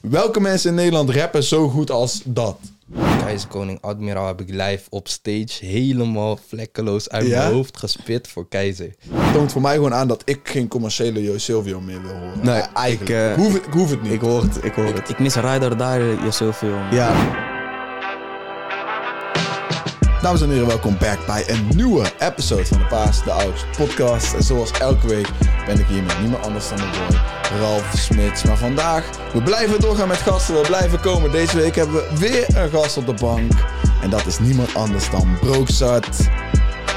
[0.00, 2.56] Welke mensen in Nederland rappen zo goed als dat?
[3.24, 7.38] Keizerkoning Admiraal heb ik live op stage helemaal vlekkeloos uit Ja?
[7.38, 8.94] mijn hoofd gespit voor Keizer.
[9.32, 12.40] toont voor mij gewoon aan dat ik geen commerciële Jo Silvio meer wil horen.
[12.44, 13.10] Nee, Eh, eigenlijk.
[13.10, 14.12] ik, eh, ik, hoef het, ik hoef het niet.
[14.12, 15.08] Ik hoor het, ik hoor het.
[15.08, 16.78] Ik mis Rider daar, je zoveel.
[16.90, 17.12] Ja,
[20.22, 24.34] Dames en heren, welkom back bij een nieuwe episode van de Paas de Ouds podcast.
[24.34, 25.28] En zoals elke week
[25.66, 27.20] ben ik hier met niemand anders dan de boy,
[27.60, 28.42] Ralf Smits.
[28.42, 31.32] Maar vandaag, we blijven doorgaan met gasten, we blijven komen.
[31.32, 33.52] Deze week hebben we weer een gast op de bank.
[34.02, 36.28] En dat is niemand anders dan Brooksart.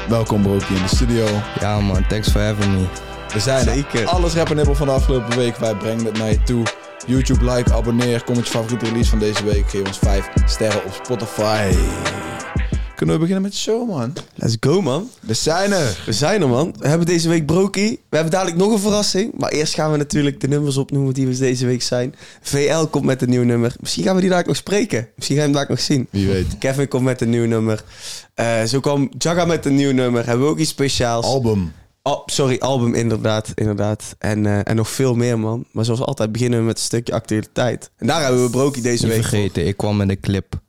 [0.08, 1.26] Welkom Brookie in de studio.
[1.60, 2.86] Ja man, thanks for having me.
[3.32, 3.74] We zijn er.
[3.74, 4.06] Zeker.
[4.06, 5.56] alles rap en nibbel van de afgelopen week.
[5.56, 6.62] Wij brengen het naar je toe.
[7.06, 8.24] YouTube, like, abonneer.
[8.24, 9.70] Kom je favoriete release van deze week.
[9.70, 11.74] Geef ons 5 sterren op Spotify.
[12.96, 14.12] Kunnen we beginnen met de show, man?
[14.34, 15.10] let's go man.
[15.20, 16.02] We zijn er.
[16.06, 16.74] We zijn er man.
[16.78, 17.90] We hebben deze week Broky.
[18.08, 19.32] We hebben dadelijk nog een verrassing.
[19.38, 22.14] Maar eerst gaan we natuurlijk de nummers opnoemen die we deze week zijn.
[22.40, 23.74] VL komt met een nieuw nummer.
[23.80, 25.08] Misschien gaan we die daar nog spreken.
[25.16, 26.06] Misschien gaan we hem daar nog zien.
[26.10, 26.58] Wie weet.
[26.58, 27.84] Kevin komt met een nieuw nummer.
[28.34, 30.26] Eh, zo kwam Jaga met een nieuw nummer.
[30.26, 31.26] Hebben we ook iets speciaals.
[31.26, 31.72] Album.
[32.02, 34.14] Oh, sorry, album inderdaad, inderdaad.
[34.18, 35.64] En, eh, en nog veel meer, man.
[35.72, 37.90] Maar zoals altijd beginnen we met een stukje actualiteit.
[37.96, 39.22] En daar hebben we Broky deze Niet week.
[39.24, 40.60] vergeten, ik kwam met een clip.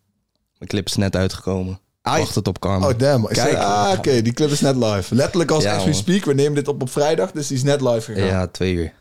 [0.58, 1.80] Mijn clip is net uitgekomen.
[2.04, 2.88] Wacht het op Karma.
[2.88, 3.26] Oh, damn.
[3.26, 3.36] Kijk.
[3.36, 4.22] zei, ah, oké.
[4.22, 5.16] Die clip is net live.
[5.16, 5.98] Letterlijk als Ja, as we man.
[6.00, 6.26] speak.
[6.26, 8.26] We nemen dit op op vrijdag, dus die is net live gegaan.
[8.28, 8.92] ja, twee uur.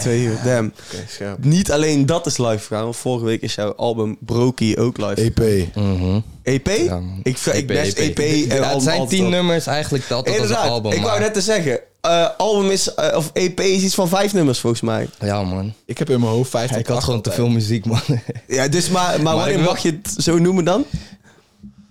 [0.00, 0.72] Twee uur, damn.
[0.92, 1.44] Oké, scherp.
[1.44, 5.14] Niet alleen dat is live gegaan, want vorige week is jouw album Broky ook live.
[5.34, 5.74] EP.
[5.76, 6.20] Mhm.
[6.42, 6.66] EP?
[6.66, 9.30] Ja, ik, ik best EP, en Ja, het zijn tien op.
[9.30, 10.92] nummers eigenlijk, dat als een Inderdaad, album.
[10.92, 11.80] ik wou maar- net te zeggen.
[12.00, 15.08] eh, album is, eh, of EP is iets van vijf nummers volgens mij.
[15.20, 18.00] Ja man, Ik heb in mijn hoofd 50 ik had gewoon te veel muziek man.
[18.48, 20.84] Ja, dus maar, maar, wanneer wil- mag je het zo noemen dan?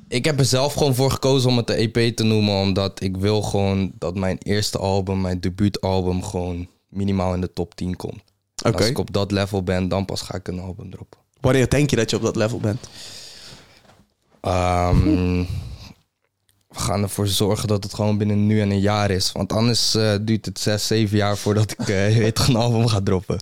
[0.08, 3.18] Ik heb er zelf gewoon voor gekozen om het de EP te noemen, omdat ik
[3.18, 8.24] wil gewoon dat mijn eerste album, mijn debuutalbum, gewoon minimaal in de top 10 komt.
[8.56, 11.20] Als ik op dat level ben, dan pas ga ik een album droppen.
[11.42, 12.90] Wanneer denk je dat je op dat level bent?
[14.42, 15.44] Ehm,
[16.68, 19.32] we gaan ervoor zorgen dat het gewoon binnen nu en een jaar is.
[19.32, 22.88] Want anders eh, duurt het zes, zeven jaar voordat ik eh, je weet, een album
[22.88, 23.40] ga droppen.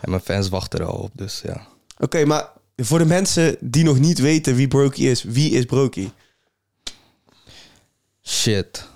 [0.00, 1.66] En mijn fans wachten er al op, dus ja.
[1.98, 6.10] Oké, maar voor de mensen die nog niet weten wie Broky is, wie is Broky?
[8.22, 8.88] Shit.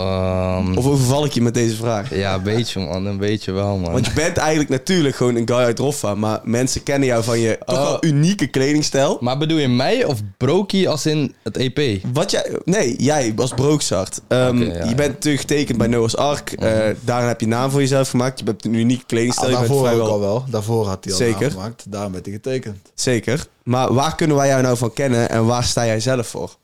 [0.00, 2.14] Ehm, Of overval ik je met deze vraag?
[2.14, 3.92] ja, een beetje man, een beetje wel man.
[3.92, 7.38] Want je bent eigenlijk natuurlijk gewoon een guy uit Roffa, maar mensen kennen jou van
[7.40, 7.84] je toch Oh.
[7.84, 9.16] wel unieke kledingstijl.
[9.20, 12.00] Maar bedoel je mij of Broky als in het EP?
[12.12, 14.20] Wat jij, nee, jij als Brooksart.
[14.28, 14.94] Ehm, ja, je ja.
[14.94, 16.52] bent natuurlijk getekend bij Noah's Ark.
[16.52, 18.38] Eh, daarin heb je naam voor jezelf gemaakt.
[18.38, 19.50] Je hebt een unieke Ah, kledingstijl.
[19.50, 20.44] je bent daarvoor ook vrijwel al wel.
[20.50, 21.50] Daarvoor had hij al Zeker.
[21.50, 21.84] gemaakt.
[21.88, 22.76] Daarom werd hij getekend.
[22.94, 23.46] zeker.
[23.62, 26.56] Maar waar kunnen wij jou nou van kennen en waar sta jij zelf voor?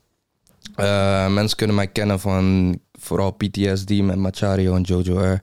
[0.75, 5.41] Eh, mensen kunnen mij kennen van vooral PTSD met Machario en Jojo R.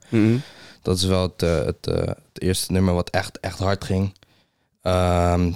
[0.83, 4.15] Dat is wel het, eh, het, eh, het eerste nummer wat echt, echt hard ging.
[4.83, 5.53] Ehm,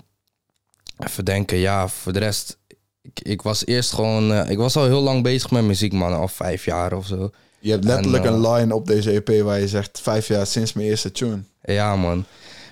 [0.98, 2.58] even denken, ja, voor de rest...
[3.02, 4.32] Ik, ik was eerst gewoon...
[4.32, 6.14] eh, ik was al heel lang bezig met muziek, man.
[6.14, 7.30] Al vijf jaar of zo.
[7.58, 10.00] Je hebt letterlijk En, een line op deze EP waar je zegt...
[10.00, 11.42] Vijf jaar sinds mijn eerste tune.
[11.62, 12.24] Ja, man.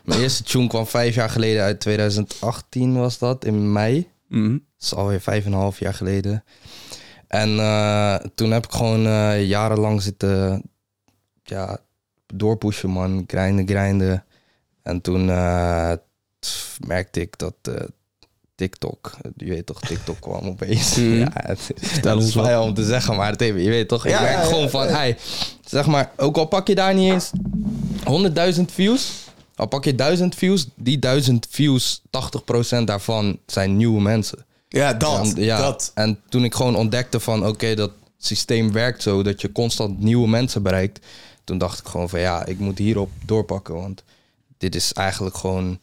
[0.05, 4.09] Mijn eerste tune kwam vijf jaar geleden uit 2018 was dat, in mei.
[4.29, 4.51] Mhm.
[4.53, 6.45] Dat is alweer vijf en een half jaar geleden.
[7.33, 10.63] En eh, toen heb ik gewoon eh, jarenlang zitten
[11.43, 11.79] ja,
[12.35, 13.25] doorpushen, man.
[13.27, 14.25] Grinden, grinden.
[14.83, 15.93] En toen eh,
[16.87, 17.55] merkte ik dat
[18.55, 20.97] TikTok, je weet toch, TikTok kwam opeens.
[20.97, 21.19] Mhm.
[21.19, 21.71] ja, het,
[22.03, 24.45] dat is fijn om te zeggen, maar het je weet toch, ik merk ja, ja,
[24.45, 25.17] gewoon van, hey,
[25.65, 27.31] zeg maar, ook al pak je daar niet eens
[28.57, 29.13] 100.000 views,
[29.57, 32.03] al pak je 1000 views, die 1000 views,
[32.81, 34.47] 80% daarvan zijn nieuwe mensen.
[34.73, 35.35] Ja, dat.
[35.35, 35.91] En, ja, dat.
[35.95, 40.29] en toen ik gewoon ontdekte van oké, dat systeem werkt zo dat je constant nieuwe
[40.29, 41.07] mensen bereikt.
[41.45, 43.75] Toen dacht ik gewoon van ja, ik moet hierop doorpakken.
[43.75, 44.05] Want
[44.59, 45.79] dit is eigenlijk gewoon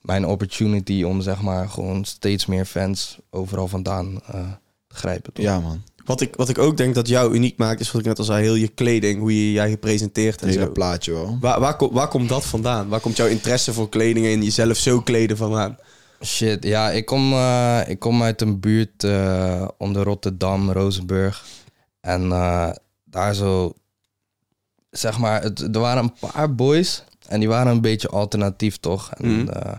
[0.00, 4.40] mijn opportunity om zeg maar gewoon steeds meer fans overal vandaan eh,
[4.86, 5.32] te grijpen.
[5.32, 5.44] toch?
[5.44, 5.82] Ja, man.
[6.04, 8.24] Wat, ik, wat ik ook denk dat jou uniek maakt, is wat ik net al
[8.24, 10.70] zei, heel je kleding, hoe je jij gepresenteerd en Hele zo.
[10.70, 11.38] plaatje wel.
[11.40, 12.88] Waar, waar, waar komt dat vandaan?
[12.88, 15.76] Waar komt jouw interesse voor kleding en jezelf zo kleden vandaan?
[16.24, 21.44] Shit, ja, ik kom, eh, ik kom uit een buurt eh, onder Rotterdam, Rozenburg.
[22.00, 22.70] En eh,
[23.04, 23.72] daar zo,
[24.90, 29.10] zeg maar, het, er waren een paar boys en die waren een beetje alternatief, toch?
[29.14, 29.76] En, Mhm.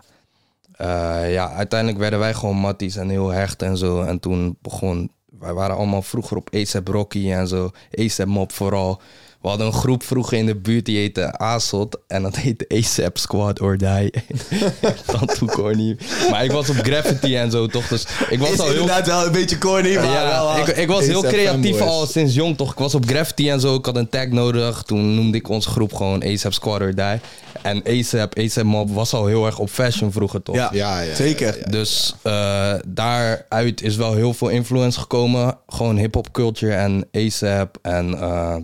[1.32, 4.02] ja, uiteindelijk werden wij gewoon matties en heel hecht en zo.
[4.02, 9.02] En toen begon, wij waren allemaal vroeger op ASAP Rocky en zo, ASAP Mob vooral.
[9.46, 11.98] We hadden een groep vroeger in de buurt die heette ASOT.
[12.08, 14.14] En dat heette ASAP Squad or Die.
[15.20, 15.98] dat toen corny.
[16.30, 17.88] Maar ik was op graffiti en zo toch.
[17.88, 20.88] Dus ik was Is al heel inderdaad wel een beetje corny, maar ja, ik, ik
[20.88, 21.92] was heel creatief fanboys.
[22.00, 22.72] al sinds jong toch.
[22.72, 23.76] Ik was op graffiti en zo.
[23.76, 24.84] Ik had een tag nodig.
[24.84, 27.20] Toen noemde ik onze groep gewoon ASAP Squad or Die.
[27.62, 30.56] En ASAP, ASAP Mob was al heel erg op fashion vroeger toch.
[30.56, 31.58] Ja, Ja, ja, zeker.
[31.60, 31.66] ja.
[31.72, 35.58] Dus eh, daaruit is wel heel veel influence gekomen.
[35.68, 37.78] Gewoon hip-hop culture en ASAP.
[37.82, 38.56] En eh,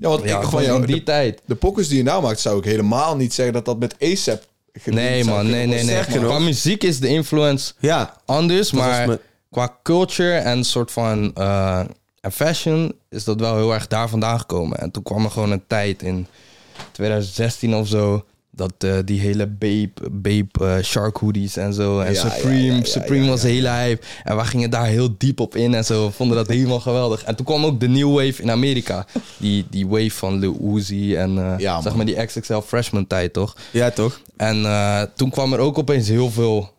[0.00, 1.40] Ja, want ja, ik van gewoon jou, in die de, tijd.
[1.46, 4.44] de pokkers die je nou maakt, zou ik helemaal niet zeggen dat dat met ASAP.
[4.84, 5.96] Nee man, nee, nee, nee.
[6.08, 6.24] nog.
[6.24, 9.20] Qua muziek is de influence Ja, anders, maar me-
[9.50, 11.34] qua culture en soort van
[12.20, 14.78] en fashion is dat wel heel erg daar vandaan gekomen.
[14.78, 16.26] En toen kwam er gewoon een tijd in
[16.92, 18.24] 2016 of zo.
[18.56, 22.00] Dat eh, die hele Babe, Babe eh, Shark hoodies en zo.
[22.00, 24.06] En Ja, Supreme, ja, Supreme was hele hype.
[24.24, 26.06] En wij gingen daar heel diep op in en zo.
[26.06, 27.24] We vonden dat helemaal geweldig.
[27.24, 29.06] En toen kwam ook de New Wave in Amerika.
[29.36, 33.56] Die, die wave van Lil Uzi en eh, zeg maar die XXL freshman tijd, toch?
[33.70, 34.20] ja toch?
[34.36, 34.62] En
[35.14, 36.72] toen kwam er ook opeens heel veel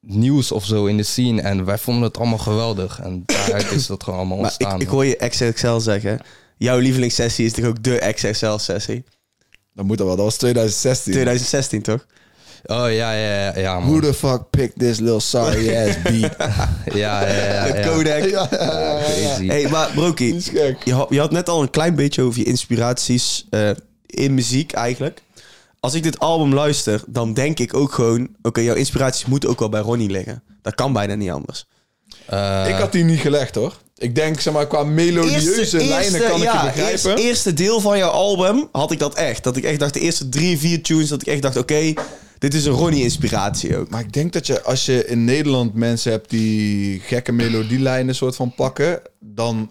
[0.00, 1.42] nieuws of zo in de scene.
[1.42, 3.00] En wij vonden het allemaal geweldig.
[3.00, 4.74] En daaruit is dat gewoon allemaal Maar ontstaan.
[4.74, 6.20] ik, ik hoor je XXL zeggen.
[6.56, 9.04] Jouw lievelingssessie is toch ook de XXL-sessie?
[9.74, 11.12] Dat moet dat wel, dat was 2016.
[11.12, 12.06] 2016, toch?
[12.64, 13.88] Oh ja, ja, ja, ja, man.
[13.88, 16.34] Who the fuck picked this little sorry ass beat?
[16.94, 17.72] Ja, ja, ja.
[17.72, 17.86] De ja.
[17.86, 18.30] codec.
[18.30, 19.04] ja, ja, ja, ja.
[19.04, 19.46] Crazy.
[19.46, 20.84] hey, maar gek.
[20.84, 23.70] je had, je had net al een klein beetje over je inspiraties eh,
[24.06, 25.22] in muziek eigenlijk.
[25.80, 28.28] Als ik dit album luister, dan denk ik ook gewoon...
[28.42, 30.42] Oké, jouw inspiraties moeten ook wel bij Ronnie liggen.
[30.62, 31.66] Dat kan bijna niet anders.
[32.26, 33.76] Eh, ik had die niet gelegd hoor.
[34.02, 36.90] Ik denk, zeg maar, qua melodieuze lijnen kan ik ja, je begrijpen.
[36.90, 39.44] Eerste, eerste deel van jouw album had ik dat echt.
[39.44, 41.92] Dat ik echt dacht, de eerste drie, vier tunes, dat ik echt dacht, oké,
[42.38, 43.88] dit is een Ronnie-inspiratie ook.
[43.88, 48.36] Maar ik denk dat je, als je in Nederland mensen hebt die gekke melodielijnen soort
[48.36, 49.70] van pakken, dan,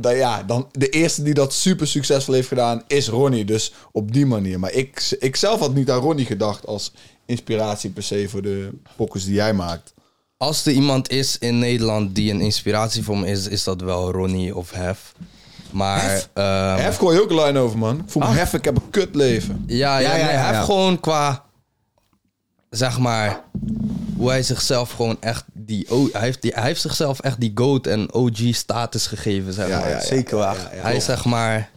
[0.00, 3.44] ja, dan de eerste die dat super succesvol heeft gedaan is Ronnie.
[3.44, 4.58] Dus op die manier.
[4.58, 6.92] Maar ik, ik zelf had niet aan Ronnie gedacht als
[7.26, 9.94] inspiratie per se voor de pokkers die jij maakt.
[10.36, 14.10] Als er iemand is in Nederland die een inspiratie voor me is, is dat wel
[14.12, 15.12] Ronnie of Hef.
[15.70, 16.28] Maar Hef?
[16.34, 17.98] ehm, Hef gooi je ook een lijn over, man.
[17.98, 18.34] Ik voel me Ah.
[18.34, 19.64] hef, ik heb een kut leven.
[19.66, 20.52] Ja, ja, Ja, ja, nee, ja, hij ja.
[20.54, 21.44] heeft gewoon qua,
[22.70, 23.42] zeg maar,
[24.16, 27.52] hoe hij zichzelf gewoon echt die, O- hij heeft, die, hij heeft zichzelf echt die
[27.54, 29.88] GOAT en OG status gegeven, zeg Ja, maar.
[29.88, 30.02] ja, ja.
[30.02, 30.56] Zeker waar.
[30.56, 30.82] Ja, ja.
[30.82, 31.70] hij is zeg maar,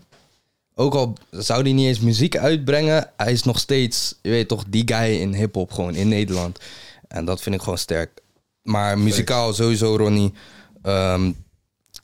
[0.76, 4.64] ook al zou hij niet eens muziek uitbrengen, hij is nog steeds, je weet toch,
[4.68, 6.60] die guy in hip-hop gewoon in Nederland.
[7.08, 8.22] En dat vind ik gewoon sterk.
[8.70, 10.34] Maar muzikaal sowieso Ronnie.
[10.82, 11.32] Ehm,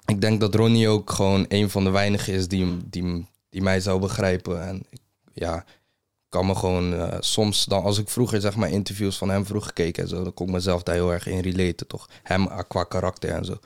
[0.06, 3.79] ik denk dat Ronnie ook gewoon een van de weinigen is die, die, die mij
[3.79, 4.67] zou begrijpen.
[4.67, 5.00] En ik,
[5.33, 9.29] ja, ik kan me gewoon eh, soms, dan, als ik vroeger zeg maar interviews van
[9.29, 12.09] hem vroeg gekeken en zo, dan kon ik mezelf daar heel erg in relaten, toch?
[12.23, 13.59] Hem qua karakter en zo.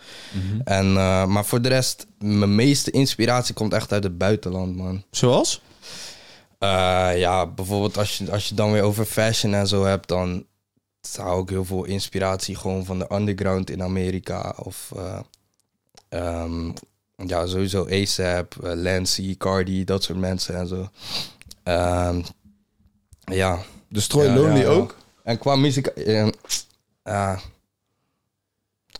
[0.64, 5.04] En, eh, maar voor de rest, mijn meeste inspiratie komt echt uit het buitenland, man.
[5.12, 5.62] Zoals?
[6.58, 10.46] Eh, ja, bijvoorbeeld als je, als je dan weer over fashion en zo hebt, dan
[11.02, 14.54] zou ik heel veel inspiratie gewoon van de underground in Amerika.
[14.58, 15.20] Of eh,
[16.10, 16.72] ehm,
[17.16, 20.90] ja, sowieso ASAP, uh, Lancy, Cardi, dat soort mensen en zo.
[21.64, 22.22] Ehm,
[23.24, 23.60] ja.
[23.90, 24.98] Destroy Ja, Lonely ja, ook.
[25.24, 26.28] En qua muziek, eh,
[27.04, 27.40] ja,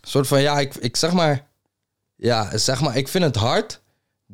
[0.02, 1.46] soort van, ja, ik, ik zeg maar,
[2.16, 3.79] ja, zeg maar, ik vind het hard.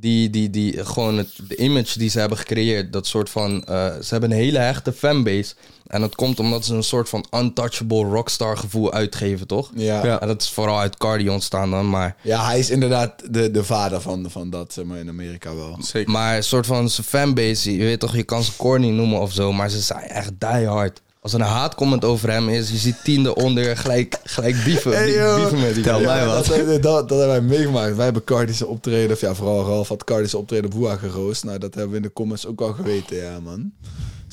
[0.01, 2.93] Die, die, die, gewoon het, de image die ze hebben gecreëerd.
[2.93, 5.55] Dat soort van, eh, ze hebben een hele hechte fanbase.
[5.87, 9.71] En dat komt omdat ze een soort van untouchable rockstar gevoel uitgeven, toch?
[9.75, 9.85] Ja.
[9.85, 10.05] Ja.
[10.05, 10.21] Ja.
[10.21, 12.17] En dat is vooral uit Cardi ontstaan dan, maar...
[12.47, 15.77] hij is inderdaad de, de vader van, van dat, zeg maar, in Amerika wel.
[15.81, 16.13] Zeker.
[16.13, 19.33] Maar een soort van zijn fanbase, je weet toch, je kan ze corny noemen of
[19.33, 21.01] zo, maar ze zijn echt die hard.
[21.27, 25.51] Als er een haatcomment over hem is, je ziet tiende onder, gelijk, gelijk bieven, Hey,
[25.53, 26.47] met die Tel mij Ja, wat.
[26.83, 27.95] Dat, dat, hebben wij meegemaakt.
[27.97, 31.45] Wij hebben Cardische optreden, of ja, vooral Ralf had Cardische optreden Boa geroost.
[31.45, 33.73] Nou, dat hebben we in de comments ook al geweten, ja man.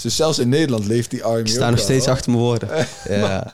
[0.02, 2.16] Dus zelfs in Nederland leeft die army Ik sta ook nog al, steeds hoor.
[2.16, 2.70] achter mijn woorden.
[3.10, 3.54] Ja.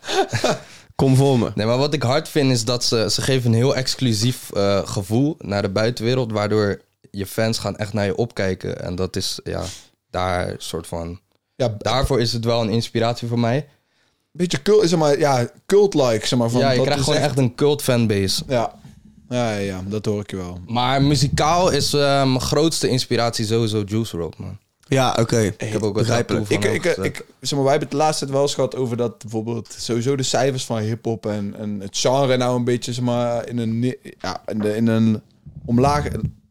[0.96, 1.51] Kom voor me.
[1.55, 4.88] Nee, maar wat ik hard vind is dat ze, ze geven een heel exclusief eh,
[4.88, 6.81] gevoel naar de buitenwereld, waardoor
[7.12, 8.81] je fans gaan echt naar je opkijken.
[8.81, 9.63] En dat is, ja,
[10.10, 11.19] daar soort van...
[11.59, 13.67] Ja, Daarvoor is het wel een inspiratie voor mij.
[14.31, 16.49] beetje cult, zeg maar, ja, cult-like, zeg maar.
[16.49, 18.43] Van, ja, je dat krijgt is gewoon echt een cult fanbase.
[18.47, 18.73] Ja.
[19.29, 20.59] Ja, ja, ja, dat hoor ik je wel.
[20.67, 24.57] Maar muzikaal is eh, mijn grootste inspiratie sowieso Juice WRLD, man.
[24.87, 25.39] Ja, oké.
[25.39, 26.49] Ik heb ook wat begrijpelijk.
[26.49, 28.97] Ik, ik, ik, zeg maar, wij hebben het de laatste tijd wel eens gehad over
[28.97, 33.03] dat bijvoorbeeld sowieso de cijfers van hip-hop en, en het genre nou een beetje zeg
[33.03, 35.21] maar, in een, ja, in, de, in een
[35.65, 36.07] omlaag,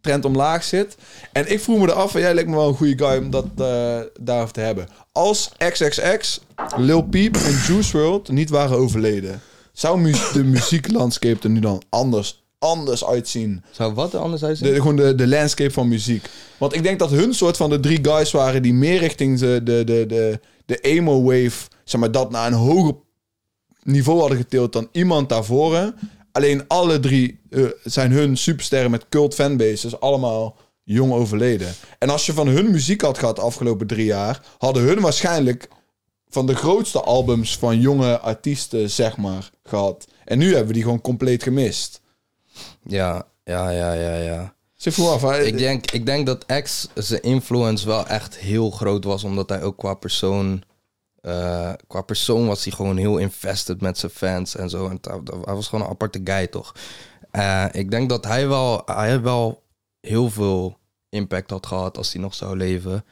[0.09, 0.97] trend omlaag zit.
[1.33, 3.47] En ik vroeg me af, en jij lijkt me wel een goede guy om dat
[3.57, 4.89] eh daarover te hebben.
[5.13, 6.41] Als XXX,
[6.77, 9.41] Lil Peep en Juice WRLD niet waren overleden,
[9.73, 13.63] zou mu de muzieklandscape er nu dan anders anders uitzien.
[13.71, 16.29] Zou wat er anders uit De, gewoon de, de landscape van muziek.
[16.59, 19.61] Want ik denk dat hun soort van de drie guys waren die meer richting de,
[19.63, 22.95] de, de, de, de emo wave, zeg maar, dat naar een hoger
[23.83, 25.93] niveau hadden getild dan iemand daarvoor.
[26.39, 31.75] Alleen alle drie eh, zijn hun supersterren met cult fanbases allemaal jong overleden.
[31.99, 35.69] En als je van hun muziek had gehad de afgelopen drie jaar, hadden hun waarschijnlijk
[36.29, 40.07] van de grootste albums van jonge artiesten, zeg maar, gehad.
[40.25, 42.01] En nu hebben we die gewoon compleet gemist.
[42.83, 44.55] Ja, ja, ja, ja, ja.
[44.75, 45.43] Zeg voor af, hè?
[45.43, 49.63] Ik denk, ik denk dat X zijn influence wel echt heel groot was, omdat hij
[49.63, 50.63] ook qua persoon,
[51.29, 54.89] eh, qua persoon was hij gewoon heel invested met zijn fans en zo.
[54.89, 56.75] En hij- was gewoon een aparte guy, toch?
[57.31, 59.63] Eh, ik denk dat hij wel, hij wel
[60.01, 63.05] heel veel impact had gehad als hij nog zou leven.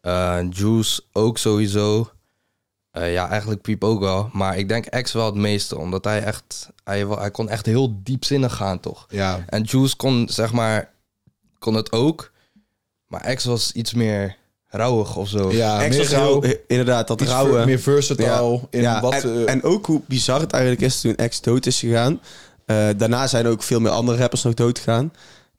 [0.00, 2.10] Eh, Juice ook sowieso.
[2.92, 4.28] Ja, eigenlijk Piep ook wel.
[4.32, 8.56] Maar ik denk X wel het meeste, omdat hij echt, hij kon echt heel diepzinnig
[8.56, 9.06] gaan, toch?
[9.08, 10.92] Ja, En Juice kon, zeg maar,
[11.58, 12.32] kon het ook.
[13.06, 14.36] Maar X was iets meer
[14.70, 15.52] rauwig of zo.
[15.52, 17.64] ja X meer was rauw, inderdaad, dat rauwe.
[17.66, 18.60] meer versatile.
[18.70, 21.66] in ja, wat, en, eh, en ook hoe bizar het eigenlijk is toen X dood
[21.66, 22.20] is gegaan.
[22.66, 25.12] Eh, daarna zijn ook veel meer andere rappers nog dood gegaan.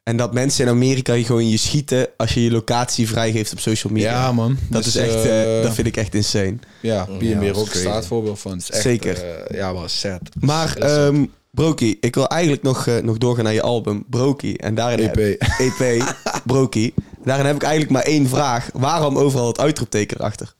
[0.03, 3.59] En dat mensen in Amerika je gewoon je schieten als je je locatie vrijgeeft op
[3.59, 4.11] social media.
[4.11, 4.57] ja, man.
[4.69, 6.55] dat Dus, is echt, eh, dat vind ik echt insane.
[6.81, 8.51] Ja, Ja, B&B dat is Rock staat voorbeeld van.
[8.51, 9.23] Het is echt, Zeker.
[9.47, 10.21] eh, ja, wel sad.
[10.39, 14.53] Maar ehm Broki, ik wil eigenlijk nog, eh, nog doorgaan naar je album Broki.
[14.55, 15.15] En daarin EP.
[15.15, 15.41] heb-
[15.79, 16.03] EP
[16.45, 16.93] Broki.
[17.23, 18.69] Daarin heb ik eigenlijk maar één vraag.
[18.73, 20.53] Waarom overal het uitroepteken erachter?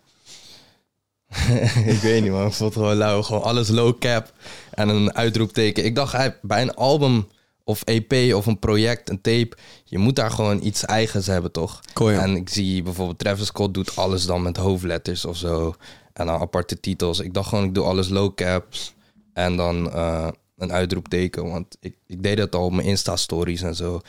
[1.96, 3.22] ik weet niet man, ik vond het gewoon lauw.
[3.22, 4.34] Gewoon alles low cap
[4.72, 5.86] en een uitroepteken.
[5.86, 7.27] Ik dacht bij een album
[7.63, 11.80] of EP of een project, een tape, je moet daar gewoon iets eigens hebben toch?
[11.94, 12.10] Cool.
[12.10, 15.75] En ik zie bijvoorbeeld Travis Scott doet alles dan met hoofdletters of zo.
[16.13, 17.20] En dan aparte titels.
[17.20, 18.94] Ik dacht gewoon ik doe alles low caps
[19.34, 20.27] en dan eh,
[20.58, 21.50] een uitroepteken.
[21.50, 24.01] Want ik, ik deed dat al op mijn Insta stories en zo.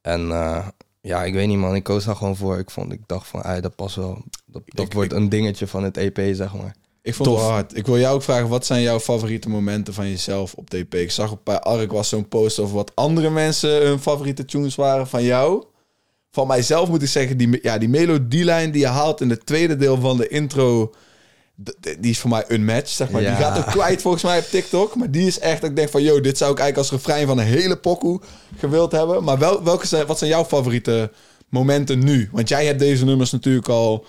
[0.00, 0.66] En eh,
[1.04, 2.58] ja, ik weet niet man, ik koos daar gewoon voor.
[2.58, 4.22] Ik, vond, ik dacht van, ah, dat past wel.
[4.46, 6.74] Dat, dat Ik- wordt een dingetje van het EP, zeg maar.
[7.02, 7.48] Ik vond het Tof.
[7.48, 7.76] hard.
[7.76, 10.94] Ik wil jou ook vragen, wat zijn jouw favoriete momenten van jezelf op DP?
[10.94, 14.74] Ik zag op bij Ark was zo'n post over wat andere mensen hun favoriete tunes
[14.74, 15.64] waren van jou.
[16.30, 19.76] Van mijzelf moet ik zeggen, die, ja, die melodielijn die je haalt in het tweede
[19.76, 20.92] deel van de intro,
[21.80, 23.22] die is voor mij unmatched, zeg maar.
[23.22, 23.36] Ja.
[23.36, 24.94] Die gaat ook kwijt volgens mij op TikTok.
[24.94, 27.26] Maar die is echt, dat ik denk van, yo, dit zou ik eigenlijk als refrein
[27.26, 28.20] van een hele pokoe
[28.58, 29.24] gewild hebben.
[29.24, 31.10] Maar wel, welke zijn, wat zijn jouw favoriete
[31.48, 32.28] momenten nu?
[32.32, 34.06] Want jij hebt deze nummers natuurlijk al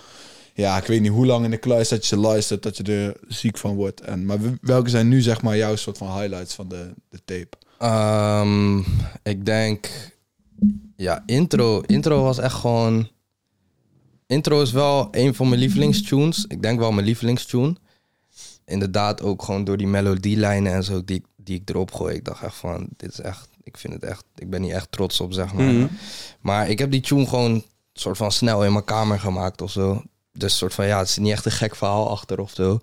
[0.55, 2.83] ja, ik weet niet hoe lang in de kluis dat je ze luistert, dat je
[2.83, 4.01] er ziek van wordt.
[4.01, 7.57] En, maar welke zijn nu zeg maar jouw soort van highlights van de, de tape?
[7.79, 8.77] Ehm,
[9.23, 9.89] ik denk,
[10.95, 11.81] ja, intro.
[11.81, 13.09] Intro was echt gewoon.
[14.27, 16.45] Intro is wel een van mijn lievelingstunes.
[16.47, 17.75] Ik denk wel mijn lievelingstune.
[18.65, 22.15] Inderdaad, ook gewoon door die melodielijnen en zo die, ik- die ik erop gooi.
[22.15, 24.91] Ik dacht echt van, dit is echt, ik vind het echt, ik ben hier echt
[24.91, 25.65] trots op, zeg maar.
[25.65, 25.87] Mhm.
[26.39, 27.63] Maar ik heb die tune gewoon
[27.93, 30.03] soort van snel in mijn kamer gemaakt of zo.
[30.31, 32.79] Dus soort van, ja, het is niet echt een gek verhaal achter of zo.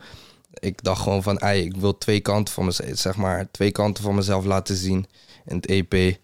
[0.52, 4.02] Ik dacht gewoon van, ei, ik wil twee kanten van mezelf, zeg maar, twee kanten
[4.04, 5.06] van mezelf laten zien
[5.46, 6.18] in het EP.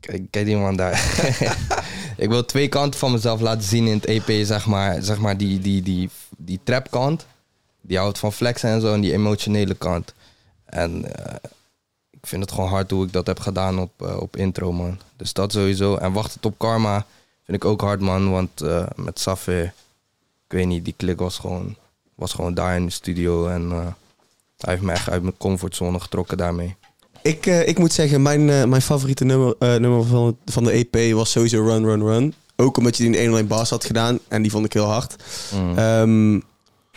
[0.00, 0.92] Kijk, kijk die man daar.
[2.16, 5.02] ik wil twee kanten van mezelf laten zien in het EP, zeg maar.
[5.02, 7.26] Zeg maar die, die, die, die trapkant,
[7.80, 10.14] die houdt van flexen en zo, en die emotionele kant.
[10.64, 11.34] En eh,
[12.10, 15.00] ik vind het gewoon hard hoe ik dat heb gedaan op, eh, op intro, man.
[15.16, 15.96] Dus dat sowieso.
[15.96, 17.06] En wacht het op Karma
[17.44, 18.30] vind ik ook hard, man.
[18.30, 19.64] Want eh, met Safir,
[20.46, 21.76] ik weet niet, die klik was gewoon,
[22.14, 23.48] was gewoon daar in de studio.
[23.48, 26.76] En hij heeft me echt uit mijn comfortzone getrokken daarmee.
[27.24, 30.72] Ik, eh, ik moet zeggen, mijn, eh, mijn favoriete nummer, eh, nummer van, van de
[30.72, 32.34] EP was sowieso Run Run Run.
[32.56, 34.18] Ook omdat je die in 101 bars had gedaan.
[34.28, 35.16] En die vond ik heel hard.
[35.54, 35.78] Mm.
[35.78, 36.40] Ehm,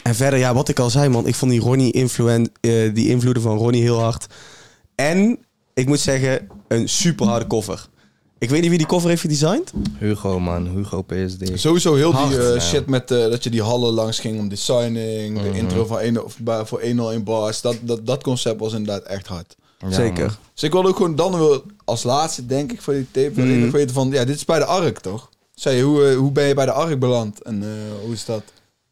[0.04, 1.28] en verder, ja, wat ik al zei, man.
[1.28, 4.28] Ik vond die Ronnie influen, eh, die invloeden van Ronnie heel hard.
[4.96, 5.38] En,
[5.74, 7.88] ik moet zeggen, een super harde cover.
[8.40, 9.74] Ik weet niet wie die cover heeft gedesigned.
[10.00, 10.68] Hugo, man.
[10.68, 11.60] Hugo PSD.
[11.60, 12.60] Sowieso heel Hard, die eh, ja.
[12.60, 16.00] shit met eh, dat je die hallen langs ging om die signing, de intro van
[16.00, 17.62] 1 of bij- voor 101 bars.
[17.62, 19.56] Dat, dat, dat concept was inderdaad echt hard.
[19.78, 20.26] Ja, Zeker.
[20.26, 20.36] man.
[20.54, 23.50] Dus ik wil ook gewoon dan wil als laatste, denk ik, voor die tape, wil
[23.50, 25.30] ik nog weten van, ja, dit is bij de ARK, toch?
[25.54, 27.70] Zei je, hoe, eh, hoe ben je bij de ARK beland en eh,
[28.04, 28.44] hoe is dat?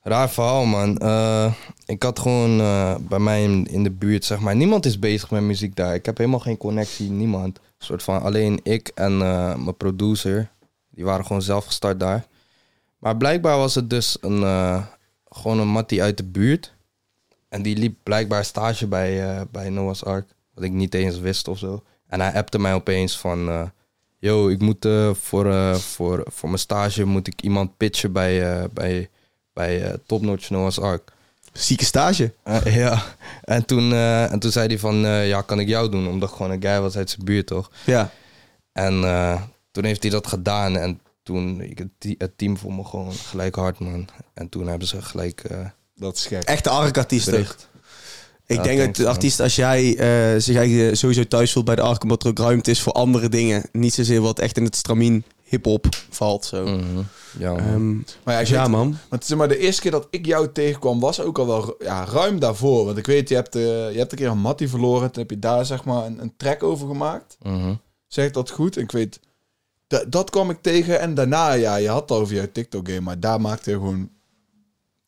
[0.01, 0.97] Raar verhaal, man.
[0.97, 1.53] Eh,
[1.85, 4.55] ik had gewoon eh, bij mij in, in de buurt, zeg maar...
[4.55, 5.93] Niemand is bezig met muziek daar.
[5.93, 7.57] Ik heb helemaal geen connectie, niemand.
[7.57, 10.49] Een soort van alleen ik en eh, mijn producer.
[10.89, 12.25] Die waren gewoon zelf gestart daar.
[12.99, 14.83] Maar blijkbaar was het dus een, eh,
[15.29, 16.73] gewoon een mattie uit de buurt.
[17.49, 20.29] En die liep blijkbaar stage bij, eh, bij Noah's Ark.
[20.55, 21.83] Wat ik niet eens wist of zo.
[22.07, 23.49] En hij appte mij opeens van...
[23.49, 23.63] eh,
[24.19, 28.51] Yo, ik moet eh, voor, eh, voor, voor mijn stage moet ik iemand pitchen bij,
[28.59, 29.09] eh, bij,
[29.53, 31.11] bij eh Top Notch Noah's Ark.
[31.53, 32.33] Zieke stage.
[32.65, 33.03] Ja,
[33.43, 36.07] en toen, eh, en toen zei hij van, eh, ja, kan ik jou doen?
[36.07, 37.71] Omdat ik gewoon een guy was uit zijn buurt, toch?
[37.85, 38.11] Ja.
[38.71, 42.75] En eh, toen heeft hij dat gedaan en toen, ik, het, te- het team vond
[42.77, 44.07] me gewoon gelijk hard, man.
[44.33, 45.57] En toen hebben ze gelijk eh
[45.95, 46.43] Dat is gek.
[46.43, 46.69] Echte
[47.31, 47.67] bericht.
[48.47, 51.75] Ik Ja, denk dat de artiest, als jij eh, zich eigenlijk sowieso thuis voelt bij
[51.75, 53.63] de Ark, omdat er ook ruimte is voor andere dingen.
[53.71, 56.45] Niet zozeer wat echt in het stramien hip-hop valt.
[56.45, 56.63] Zo.
[56.65, 57.01] Mhm.
[57.39, 57.59] Ja, man.
[57.59, 58.97] Ehm, Maar ja, ik ja, weet- man.
[59.09, 62.05] Want zeg maar, de eerste keer dat ik jou tegenkwam was ook al wel ja,
[62.05, 62.85] ruim daarvoor.
[62.85, 63.61] Want ik weet, je hebt, eh,
[63.91, 65.11] je hebt een keer een Mattie verloren.
[65.11, 67.37] Toen heb je daar zeg maar een, een track over gemaakt.
[67.41, 67.73] Mhm.
[68.07, 68.77] Zeg ik dat goed?
[68.77, 69.19] En ik weet,
[69.87, 70.99] da- dat kwam ik tegen.
[70.99, 72.99] En daarna, ja, je had het over jouw TikTok-game.
[73.01, 74.09] Maar daar maakte je gewoon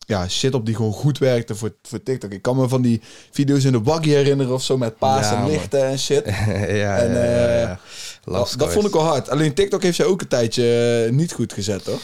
[0.07, 2.31] ja, shit op die gewoon goed werkte voor, voor TikTok.
[2.31, 5.35] Ik kan me van die video's in de waggie herinneren of zo met paas Ja,
[5.35, 5.51] en man.
[5.51, 6.25] lichten en shit.
[6.83, 7.79] ja, En, ja, ja,
[8.25, 8.43] eh.
[8.57, 9.29] Dat, vond ik wel hard.
[9.29, 11.99] Alleen TikTok heeft zij ook een tijdje eh, niet goed gezet, toch?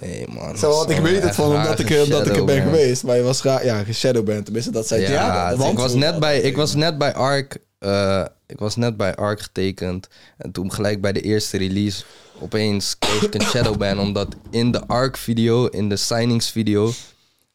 [0.00, 0.58] Nee, man.
[0.58, 2.66] Zo, want ik weet het van omdat ik, er- dat ik er ben man.
[2.66, 3.02] geweest.
[3.02, 4.44] Maar je was raar, ja, geshadowband.
[4.44, 7.56] Tenminste, dat zei Ja, ik, was net bij, ik was net bij Ark.
[7.78, 10.08] eh, ik was net bij Ark getekend.
[10.36, 12.02] En toen gelijk bij de eerste release.
[12.40, 13.98] Opeens kreeg ik een shadowban.
[14.00, 16.92] Omdat in de Ark video, in de signings video.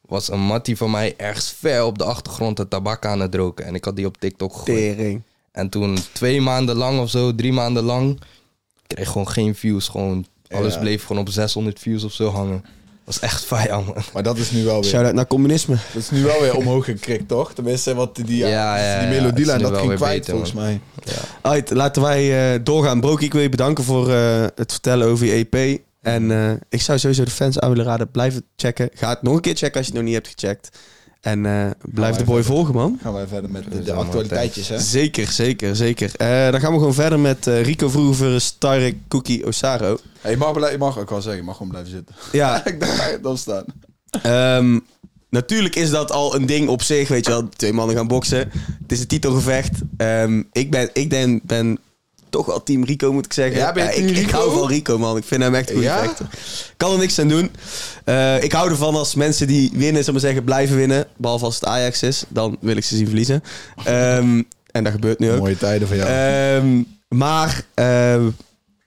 [0.08, 3.66] Was een mattie van mij ergens ver op de achtergrond de tabak aan het roken.
[3.66, 4.78] En ik had die op TikTok gegooid.
[4.98, 5.22] Tering.
[5.52, 8.20] En toen twee maanden lang of zo, drie maanden lang.
[8.88, 9.88] kreeg gewoon geen views.
[9.88, 10.80] Gewoon, alles Ja.
[10.80, 12.64] bleef gewoon op 600 views of zo hangen.
[13.04, 13.96] was echt fijn, man.
[14.14, 15.76] Maar dat is nu wel weer, Shout-out naar communisme.
[15.94, 17.54] dat is nu wel weer omhoog gekrikt, toch?
[17.54, 20.64] Tenminste, wat die, ja, Ja, ja, die ja, melodielijn, dat ging kwijt beter, volgens man.
[20.64, 20.80] mij.
[21.42, 23.00] Alright, laten wij eh, doorgaan.
[23.02, 25.82] Broky, ik wil je bedanken voor eh, het vertellen over je EP.
[26.04, 28.12] En eh, ik zou sowieso de fans aan willen raden.
[28.12, 28.90] Blijf het checken.
[28.94, 30.70] Ga het nog een keer checken als je het nog niet hebt gecheckt.
[31.22, 32.54] En eh, blijf de boy verder.
[32.56, 33.00] volgen, man.
[33.02, 34.80] Gaan wij verder met de, actualiteitjes, hè?
[34.80, 36.12] Zeker, zeker, zeker.
[36.18, 39.98] Eh, dan gaan we gewoon verder met eh, Rico Vroeger versus Tarek Cookie Osaro.
[40.22, 42.16] Hey, je, mag blij- je mag ook wel zeggen, je mag gewoon blijven zitten.
[42.32, 43.66] Ja, ik dacht, ga je dan staan.
[44.22, 44.80] Ehm,
[45.30, 47.50] natuurlijk is dat al een ding op zich, weet je wel.
[47.50, 48.50] Twee mannen gaan boksen.
[48.82, 49.80] Het is een titelgevecht.
[49.98, 51.78] Ehm, ik ben, ik ben, ben
[52.34, 53.58] toch wel team Rico, moet ik zeggen.
[53.58, 54.38] Ja, ben je ik, team ik Rico?
[54.38, 55.18] hou van Rico, man.
[55.18, 56.04] Ik vind hem echt een goede Ja?
[56.04, 56.26] vechter.
[56.78, 57.52] Kan er niks aan doen.
[58.06, 61.08] Eh, ik hou ervan als mensen die winnen, zal maar zeggen, blijven winnen.
[61.18, 62.24] Behalve als het Ajax is.
[62.30, 63.44] Dan wil ik ze zien verliezen.
[63.84, 65.40] Ehm, en dat gebeurt nu ook.
[65.40, 66.10] Mooie tijden van jou.
[66.10, 66.84] Ehm,
[67.18, 68.30] maar, ehm,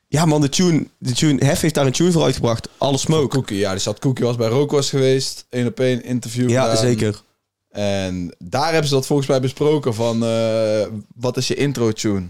[0.08, 2.68] ja man, de tune, de tune, Hef heeft daar een tune voor uitgebracht.
[2.78, 3.28] Alle Smoke.
[3.36, 5.46] Cookie, ja, die zat Cookie was bij Rookwas geweest.
[5.50, 6.76] Eén op één interview Ja, gedaan.
[6.76, 7.22] zeker.
[7.70, 10.86] En daar hebben ze dat volgens mij besproken van eh,
[11.16, 12.26] wat is je intro tune.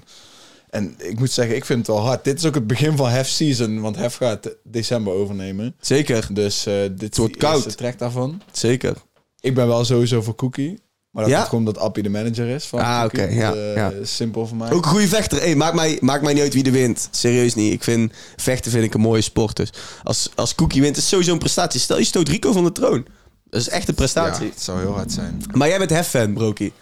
[0.77, 2.25] En ik moet zeggen, ik vind het wel hard.
[2.25, 5.75] Dit is ook het begin van Hef Season, want Hef gaat december overnemen.
[5.81, 7.77] Zeker, Dus eh, dit wordt koud.
[7.77, 8.43] track daarvan.
[8.53, 8.97] zeker.
[9.41, 10.85] Ik ben wel sowieso voor Cookie.
[11.11, 11.41] Maar dat Ja?
[11.41, 13.93] komt omdat Appie de manager is van Ah, oké, ja, Eh, ja.
[14.03, 14.71] Simpel voor mij.
[14.71, 15.39] Ook een goede vechter.
[15.39, 17.09] Hey, maakt, mij, maakt mij niet uit wie er wint.
[17.11, 17.73] Serieus niet.
[17.73, 19.57] Ik vind vechten vind ik een mooie sport.
[19.57, 19.71] Dus
[20.03, 21.81] als, als Cookie wint, is het sowieso een prestatie.
[21.81, 23.07] Stel je stoot Rico van de troon.
[23.51, 24.49] Dat is echt een ja, prestatie.
[24.49, 25.43] het zou heel hard zijn.
[25.53, 26.73] Maar jij bent Hef-fan, Brokie.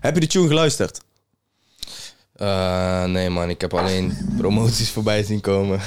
[0.00, 1.00] Heb je de tune geluisterd?
[2.40, 5.80] Eh, nee man, ik heb alleen promoties voorbij zien komen.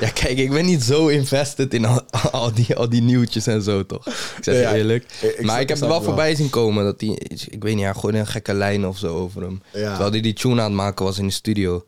[0.00, 3.62] Ja, kijk, ik ben niet zo invested in al, al, die, al die nieuwtjes en
[3.62, 4.06] zo, toch?
[4.06, 5.04] Ik zeg je Ja, eerlijk.
[5.22, 7.18] ik- ik maar ik heb er wel voorbij zien komen dat die...
[7.48, 9.62] Ik weet niet, hij gooide een gekke lijn of zo over hem.
[9.72, 9.88] Ja.
[9.88, 11.84] Terwijl hij die tune aan het maken was in de studio.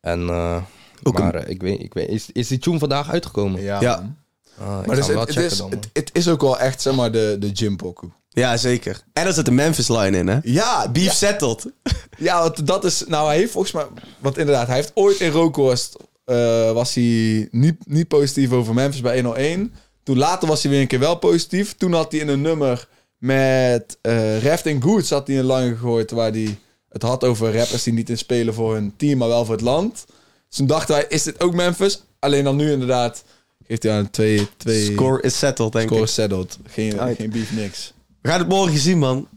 [0.00, 0.28] En...
[0.28, 0.56] eh,
[1.02, 3.62] Ook maar ik weet, ik weet is, is die tune vandaag uitgekomen?
[3.62, 4.14] Ja, Ja.
[4.58, 6.82] Ah, ik Maar ga dus het, het, checken is, het, het is ook wel echt,
[6.82, 8.10] zeg maar, de, de gym pokoe.
[8.40, 9.02] Ja, zeker.
[9.12, 10.38] En er zit een Memphis-line in, hè?
[10.42, 11.12] Ja, Beef ja.
[11.12, 11.66] settled.
[12.18, 13.04] Ja, want dat is...
[13.06, 13.86] Nou, hij heeft volgens mij...
[14.18, 15.96] Want inderdaad, hij heeft ooit in Rookhorst...
[16.24, 19.74] eh, was hij niet, niet positief over Memphis bij 101.
[20.02, 21.74] Toen later was hij weer een keer wel positief.
[21.74, 25.10] Toen had hij in een nummer met eh Reft en Goods...
[25.10, 27.82] had hij een lang gegooid waar hij het had over rappers...
[27.82, 30.04] die niet in spelen voor hun team, maar wel voor het land.
[30.48, 32.02] Dus toen dachten wij, is dit ook Memphis?
[32.18, 33.24] Alleen dan nu inderdaad...
[33.66, 34.48] Geeft hij aan twee...
[34.56, 36.08] twee Score is settled, denk score ik.
[36.08, 36.58] settled.
[36.66, 37.16] Geen, Uit.
[37.16, 37.94] geen beef, niks.
[38.26, 39.28] We gaan het morgen zien, man.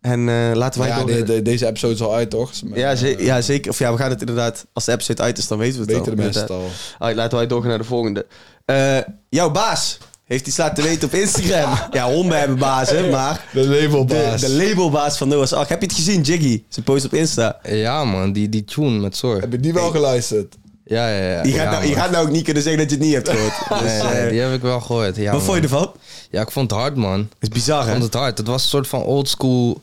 [0.00, 1.06] En eh, laten wij ja, door...
[1.06, 2.52] de- de- deze episode is al uit, toch?
[2.74, 3.70] ja, ze- ja, zeker.
[3.70, 4.66] Of ja, we gaan het inderdaad...
[4.72, 6.16] Als de episode uit is, dan weten we het Weten al.
[6.16, 6.96] de mensen het Inderdaad.
[6.98, 7.14] al.
[7.14, 8.26] Laten wij doorgaan naar de volgende.
[8.64, 11.78] Eh, jouw baas heeft iets laten weten op Instagram.
[11.90, 13.44] ja, honden hebben bazen, maar...
[13.52, 14.40] De labelbaas.
[14.40, 15.68] De, de labelbaas van Noah's Ark.
[15.68, 16.62] Heb je het gezien, Jiggy?
[16.68, 17.58] Zijn post op Insta.
[17.62, 19.40] Ja man, die, die tune met Zorg.
[19.40, 20.54] Heb je die wel geluisterd?
[20.84, 21.42] Ja, ja, ja.
[21.42, 23.14] Je gaat, ja, nou, je gaat nou ook niet kunnen zeggen dat je het niet
[23.14, 23.52] hebt gehoord.
[23.82, 25.16] Dus, Nee, nee, eh, die heb ik wel gehoord.
[25.16, 25.92] Ja, wat vond je ervan?
[26.30, 27.28] Ja, ik vond het hard man.
[27.40, 27.90] is bizar, Ik hè?
[27.92, 28.38] vond het hard.
[28.38, 29.82] Het was een soort van oldschool,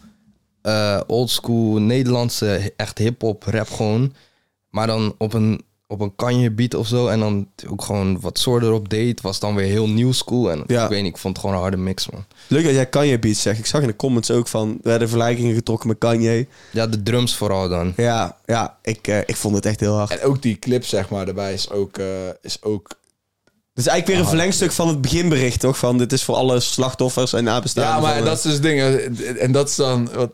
[0.61, 4.13] eh oldschool Nederlandse echt hip-hop rap gewoon.
[4.69, 7.07] Maar dan op een, op een kanje beat of zo.
[7.07, 9.21] En dan ook gewoon wat soort erop deed.
[9.21, 10.51] Was dan weer heel new school.
[10.51, 10.83] En Ja.
[10.83, 12.25] ik weet niet, ik vond het gewoon een harde mix man.
[12.47, 13.59] Leuk dat jij Kanye beats zegt.
[13.59, 14.69] Ik zag in de comments ook van...
[14.69, 16.47] Er werden vergelijkingen getrokken met Kanye.
[16.71, 17.93] Ja, de drums vooral dan.
[17.97, 20.11] Ja, ja ik, eh, ik vond het echt heel hard.
[20.19, 22.05] En ook die clip, zeg maar, daarbij is ook, eh,
[22.41, 22.87] is ook
[23.73, 25.77] is eigenlijk weer een verlengstuk van het beginbericht, toch?
[25.77, 27.93] Van dit is voor alle slachtoffers en nabestaanden.
[27.93, 28.79] Ja, maar dat is dus het ding.
[28.81, 30.09] eh, En dat is dan...
[30.13, 30.31] Wat,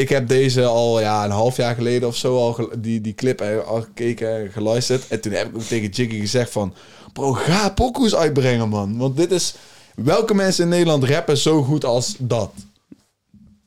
[0.00, 3.40] ik heb deze al ja, een half jaar geleden of zo al die, die clip
[3.40, 5.08] eh, al gekeken en geluisterd.
[5.08, 6.74] En toen heb ik ook tegen Jiggy gezegd van...
[7.12, 8.96] Bro, ga pokoes uitbrengen, man.
[8.96, 9.54] Want dit is...
[9.94, 12.52] Welke mensen in Nederland rappen zo goed als dat?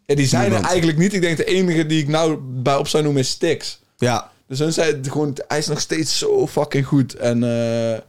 [0.05, 1.13] En die zijn er eigenlijk niet.
[1.13, 3.79] Ik denk de enige die ik nou bij op zou noemen is Stix.
[3.97, 7.15] Ja, Dus hun zei gewoon, hij is nog steeds zo fucking goed.
[7.15, 7.99] En eh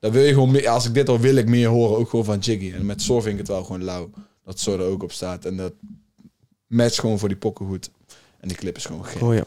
[0.00, 2.24] daar wil je gewoon meer, als ik dit al wil ik meer horen, ook gewoon
[2.24, 2.72] van Jiggy.
[2.74, 4.10] En met Sor vind ik het wel gewoon lauw.
[4.44, 5.44] Dat Sor er ook op staat.
[5.44, 5.72] En dat
[6.70, 7.90] matcht gewoon voor die pokken goed.
[8.40, 9.14] En die clip is gewoon gek.
[9.14, 9.44] Ik hoor je.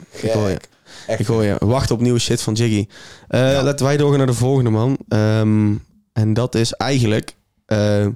[1.08, 1.56] Echt Ik hoor je.
[1.60, 2.88] Wacht op nieuwe shit van Jiggy.
[3.28, 3.64] Eh, Ja.
[3.64, 4.98] Laten wij doorgaan naar de volgende, man.
[5.08, 5.74] Ehm,
[6.14, 8.08] en dat is eigenlijk eh,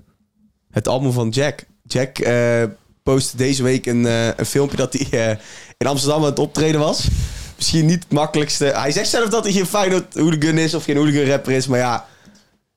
[0.71, 1.63] het album van Jack.
[1.83, 2.63] Jack eh
[3.03, 4.03] postte deze week een,
[4.39, 5.39] een filmpje dat hij
[5.77, 7.07] in Amsterdam aan het optreden was.
[7.55, 8.65] Misschien niet het makkelijkste.
[8.65, 11.67] Hij zegt zelf dat hij geen Feyenoord hooligan is of geen hooligan rapper is.
[11.67, 12.05] Maar ja,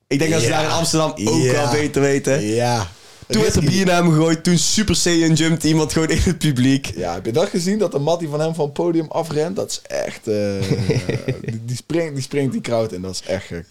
[0.07, 0.57] ik denk dat ze Ja.
[0.57, 1.53] daar in Amsterdam ook Ja.
[1.53, 2.43] wel beter weten.
[2.43, 2.87] Ja.
[3.31, 4.45] Toen werd er bier naar hem gegooid.
[4.45, 6.93] Toen Super Saiyan jumped iemand gewoon in het publiek.
[6.97, 7.79] Ja, heb je dat gezien?
[7.79, 9.57] Dat de Mattie van hem van het podium afrent?
[9.57, 10.29] Dat is echt...
[10.29, 10.35] eh,
[11.51, 13.03] die, die, springt, die springt die crowd in.
[13.03, 13.67] Dat is echt gek.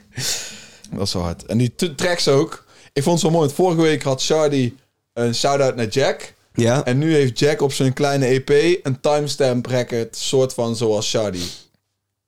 [0.92, 1.46] dat is zo hard.
[1.46, 2.64] En die tracks ook.
[2.92, 3.50] Ik vond het zo mooi.
[3.50, 4.72] Vorige week had Shardy
[5.12, 6.32] een shout-out naar Jack.
[6.54, 6.84] Ja.
[6.84, 8.50] En nu heeft Jack op zijn kleine EP
[8.82, 11.42] een timestamp record, soort van zoals Shardy.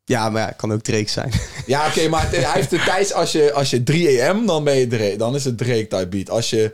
[0.09, 1.31] Ja, maar ja, kan ook Drake zijn.
[1.67, 4.65] Ja, oké, maar het- hij heeft de tijd, als je, als je 3 AM, dan
[4.65, 6.31] ben je Drake, dan is het Drake type beat.
[6.31, 6.73] Als je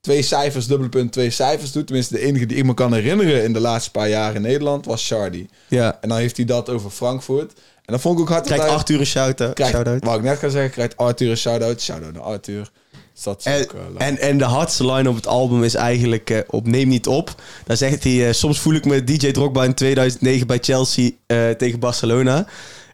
[0.00, 3.42] twee cijfers, dubbele punt, twee cijfers doet, tenminste de enige die ik me kan herinneren
[3.44, 5.46] in de laatste paar jaar in Nederland, was Shardy.
[5.68, 5.98] ja.
[6.00, 7.52] En dan heeft hij dat over Frankfurt.
[7.52, 9.58] En dan vond ik ook hard Krijgt Arthur een shout-out.
[9.58, 10.04] shout-out.
[10.04, 11.80] Wou ik net gaan zeggen, krijgt Arthur een shout-out.
[11.80, 12.70] Shout-out naar Arthur.
[13.14, 16.30] Dus dat En, ook, eh, en, en de hardste line op het album is eigenlijk
[16.30, 17.34] eh, op Neem Niet Op.
[17.64, 21.10] Daar zegt hij, eh, soms voel ik me DJ Drogba in 2009 bij Chelsea
[21.58, 22.46] tegen Barcelona.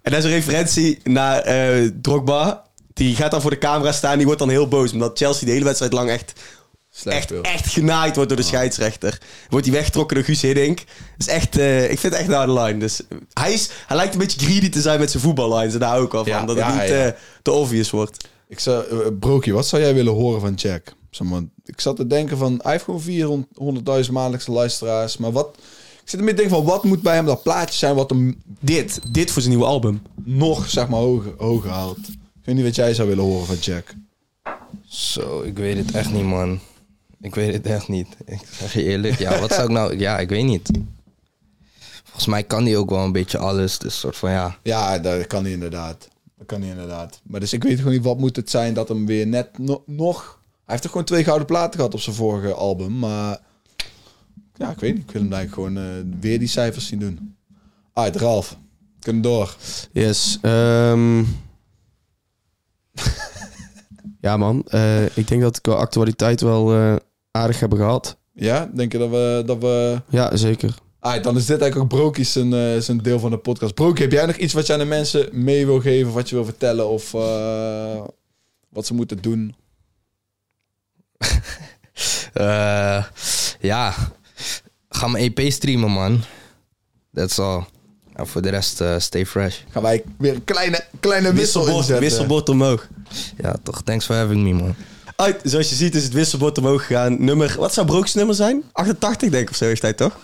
[0.02, 1.42] En dat is een referentie naar
[2.02, 2.66] Drogba.
[2.94, 4.92] Die gaat dan voor de camera staan, die wordt dan heel boos.
[4.92, 6.32] Omdat Chelsea de hele wedstrijd lang echt,
[7.04, 9.18] echt, echt genaaid wordt door de scheidsrechter.
[9.48, 10.84] Wordt hij weggetrokken door Guus Hiddink.
[11.18, 11.58] Is echt,
[11.90, 12.78] ik vind het echt een harde line.
[12.78, 13.00] Dus
[13.32, 15.72] hij, is, hij lijkt een beetje greedy te zijn met zijn voetballines.
[15.72, 16.32] En daar ik wel van.
[16.32, 17.14] Ja, dat ja, het niet ja.
[17.42, 18.26] te obvious wordt.
[18.48, 20.94] Ik zou, eh, Brokie, wat zou jij willen horen van Jack?
[21.10, 25.16] Zeg maar, ik zat te denken van, hij heeft gewoon 400.000 maandelijkse luisteraars.
[25.16, 25.56] Maar wat,
[26.02, 28.42] ik zit ermee te denken van, wat moet bij hem dat plaatje zijn wat hem
[28.60, 30.02] Dit, dit voor zijn nieuwe album.
[30.24, 31.98] nog, zeg maar, hoger, hoger haalt?
[32.08, 33.94] Ik weet niet wat jij zou willen horen van Jack.
[34.86, 36.60] Zo, ik weet het echt niet, man.
[37.20, 38.08] Ik weet het echt niet.
[38.24, 39.18] Ik zeg je eerlijk.
[39.18, 39.98] Ja, wat zou ik nou...
[39.98, 40.70] Ja, ik weet niet.
[42.04, 43.78] Volgens mij kan hij ook wel een beetje alles.
[43.78, 44.58] Dus soort van, ja...
[44.62, 46.08] Ja, dat kan hij inderdaad.
[46.38, 47.20] Dat kan hij inderdaad.
[47.24, 49.82] Maar dus ik weet gewoon niet, wat moet het zijn dat hem weer net no-
[49.86, 50.40] nog...
[50.52, 53.40] Hij heeft toch gewoon twee gouden platen gehad op zijn vorige album, maar...
[54.54, 55.02] Ja, ik weet niet.
[55.02, 57.36] Ik wil hem eigenlijk gewoon eh, weer die cijfers zien doen.
[57.92, 58.56] Uit, Ralf.
[59.00, 59.56] Kunnen door.
[59.92, 60.38] Yes.
[60.42, 61.18] ehm.
[64.20, 64.64] ja, man.
[64.68, 66.96] eh, ik denk dat we qua actualiteit wel eh,
[67.30, 68.16] aardig hebben gehad.
[68.32, 69.42] Ja, denk je dat we...
[69.46, 70.02] Dat we...
[70.08, 70.74] Ja, zeker.
[71.00, 73.74] Ah, dan is dit eigenlijk ook Brokies zijn, eh, zijn deel van de podcast.
[73.74, 76.34] Brokie, heb jij nog iets wat je aan de mensen mee wil geven, wat je
[76.34, 78.00] wil vertellen of eh,
[78.68, 79.54] wat ze moeten doen?
[82.32, 83.04] Eh,
[83.60, 83.94] ja,
[84.88, 86.20] ga mijn EP streamen, man.
[87.14, 87.64] That's all.
[88.14, 89.58] En voor de rest, eh, stay fresh.
[89.70, 92.00] Gaan wij weer een kleine, kleine wissel Wisselbord, inzetten.
[92.08, 92.88] wisselbord omhoog.
[93.36, 93.82] Ja, toch.
[93.82, 94.74] Thanks for having me, man.
[95.16, 97.24] Uit, zoals je ziet is het wisselbord omhoog gegaan.
[97.24, 98.62] Nummer, wat zou Brooks nummer zijn?
[98.72, 100.16] 88 denk ik of zo heeft hij toch?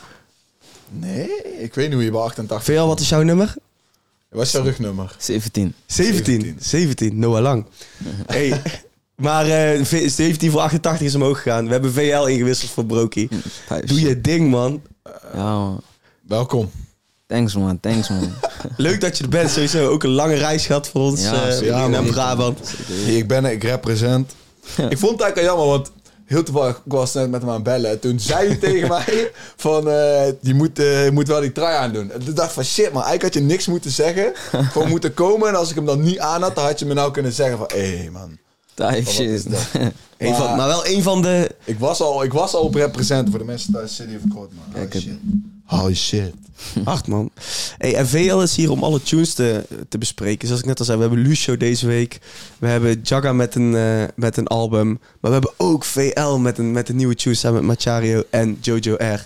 [1.00, 1.28] Nee,
[1.58, 2.74] ik weet niet hoe je bij 88...
[2.74, 3.54] VL, wat is jouw nummer?
[4.28, 5.16] Wat is jouw rugnummer?
[5.18, 5.74] 17.
[5.86, 6.34] 17.
[6.34, 6.56] 17.
[6.60, 7.66] 17, Noah Lang.
[8.26, 8.62] hey,
[9.14, 11.66] maar eh, V- 17 voor 88 is omhoog gegaan.
[11.66, 13.28] We hebben VL ingewisseld voor Brokie.
[13.66, 14.82] Vijf, Doe je ding, man.
[15.34, 15.80] Ja, man.
[16.28, 16.70] Welkom.
[17.26, 17.80] Thanks, man.
[17.80, 18.32] Thanks, man.
[18.76, 19.50] Leuk dat je er bent.
[19.50, 21.22] Sowieso ook een lange reis gehad voor ons.
[21.22, 21.88] Ja, eh, zeker.
[21.90, 22.02] naar.
[22.04, 22.74] Brabant.
[23.06, 24.34] Ik ben er, ik represent.
[24.88, 25.90] Ik vond het eigenlijk al jammer, want
[26.24, 27.90] heel toevallig, ik was net met hem aan het bellen.
[27.90, 31.76] En toen zei hij tegen mij van, eh je, moet, je moet wel die trui
[31.76, 32.10] aandoen.
[32.10, 34.32] En toen dacht ik van, shit man, eigenlijk had je niks moeten zeggen.
[34.52, 35.48] Gewoon moeten komen.
[35.48, 37.58] En als ik hem dan niet aan had, dan had je me nou kunnen zeggen
[37.58, 38.38] van, hé hey, man.
[38.74, 39.46] Type shit.
[40.18, 41.54] Een van, maar wel een van de...
[41.64, 44.50] Ik was al, ik was al op represent voor de mensen thuis City of God,
[44.72, 44.88] man.
[44.90, 45.18] Shit.
[45.64, 46.32] Holy shit.
[46.84, 47.30] Acht man.
[47.78, 50.46] Hey, en VL is hier om alle tunes te, te bespreken.
[50.46, 52.18] Zoals ik net al zei, we hebben Lucio deze week.
[52.58, 54.88] We hebben Jaga met een, eh, met een album.
[54.88, 58.58] Maar we hebben ook VL met een, met een nieuwe tune samen met Machario en
[58.60, 59.24] Jojo R.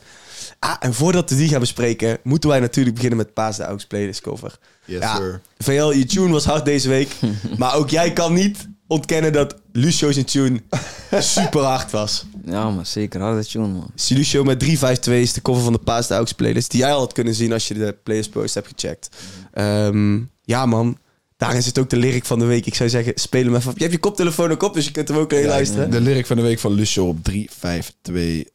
[0.59, 3.87] Ah, en voordat we die gaan bespreken, moeten wij natuurlijk beginnen met Paas de Aux
[3.87, 4.59] playlist cover.
[4.85, 5.17] Yes, Ja.
[5.17, 5.41] sir.
[5.59, 7.15] VL, je tune was hard deze week.
[7.59, 10.63] maar ook jij kan niet ontkennen dat Lucio's tune
[11.13, 12.25] super hard was.
[12.45, 12.87] Ja, man.
[12.87, 13.21] Zeker.
[13.21, 13.91] Harde tune, man.
[14.09, 16.71] Lucio met 352 is de cover van de Paas de Aux playlist.
[16.71, 19.09] Die jij al had kunnen zien als je de playlist post hebt gecheckt.
[19.53, 20.99] Ehm, ja man,
[21.39, 22.67] Daarin zit ook de lyric van de week.
[22.67, 23.77] Ik zou zeggen, speel hem even op.
[23.77, 25.91] Je hebt je koptelefoon ook op, dus je kunt hem ook Ja, luisteren.
[25.91, 28.49] De lyric van de week van Lucio op 3, 5, 2.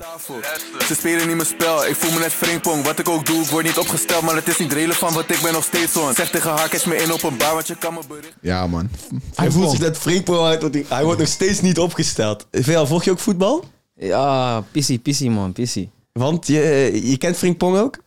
[0.00, 0.40] Tafel.
[0.86, 2.84] Ze spelen niet mijn spel, ik voel me net springpong.
[2.84, 5.40] Wat ik ook doe, ik word niet opgesteld, maar het is niet relevant, want ik
[5.42, 6.14] ben nog steeds on.
[6.14, 8.34] Zeg tegen haar, catch me in op een bar, want je kan me berichten.
[8.40, 8.90] Ja, man.
[9.34, 12.46] Hij voelt zich net Frimpong uit, want hij, hij wordt nog steeds niet opgesteld.
[12.52, 13.64] VL, volg je ook voetbal?
[13.96, 15.90] Ja, pissie, pissie man, pissie.
[16.12, 17.98] Want je, je kent Frimpong ook?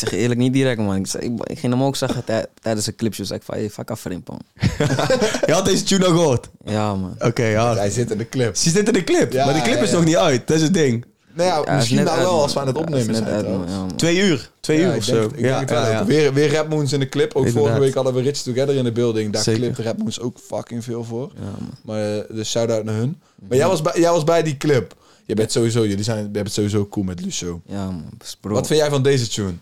[0.00, 0.96] Ik zeg je eerlijk niet direct man.
[0.96, 3.24] Ik, zeg- ik, ik ging hem ook zeggen tij- tijdens een clipje.
[3.24, 4.40] Zeg ik van, hey, fuck af Frimpong.
[5.46, 6.48] Je had deze tune al gehoord?
[6.64, 7.14] Ja man.
[7.18, 7.74] Oké, ja.
[7.76, 8.56] Hij zit in de clip.
[8.56, 10.46] Ze zit in de clip, Ja, maar die clip ja, is nog niet uit.
[10.46, 11.04] Dat is het ding.
[11.32, 13.24] Nou ja, Ja, is misschien nou wel als we aan het opnemen zijn.
[13.26, 13.42] uit, man.
[13.44, 13.72] trouwens.
[13.72, 13.96] Ja, man.
[13.96, 14.50] Twee uur.
[14.60, 15.24] Twee Ja, uur ik of denk- zo.
[15.28, 16.04] Ik denk ja, het wel.
[16.04, 17.28] Weer, weer Rap Moons in de clip.
[17.34, 17.62] Ook Inderdaad.
[17.62, 19.32] vorige week hadden we Rich Together in de building.
[19.32, 19.60] Daar Zeker.
[19.60, 21.30] clipt Rap Moons ook fucking veel voor.
[21.34, 21.70] Ja, man.
[21.82, 23.20] Maar eh, dus shout-out naar hun.
[23.48, 24.94] Maar jij was, bij, jij was bij die clip.
[25.26, 27.60] Je bent sowieso, jullie zijn, je hebben het sowieso cool met Lucio.
[27.66, 28.52] Ja man, Dus bro.
[28.54, 29.52] Wat vind jij van deze tune?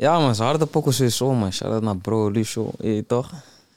[0.00, 1.52] Ja man, ze harde pokken sowieso man.
[1.52, 3.30] Shout out naar bro, Lucio, je weet toch?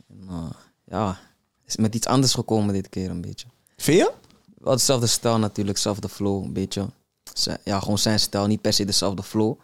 [0.10, 0.50] En, uh,
[0.86, 1.20] ja,
[1.66, 3.48] is met iets anders gekomen dit keer een beetje.
[3.78, 4.12] Vind je?
[4.58, 6.86] Wel hetzelfde stijl natuurlijk, hetzelfde flow een beetje.
[7.34, 9.56] Zijn- Ja, gewoon zijn stijl, niet per se dezelfde flow.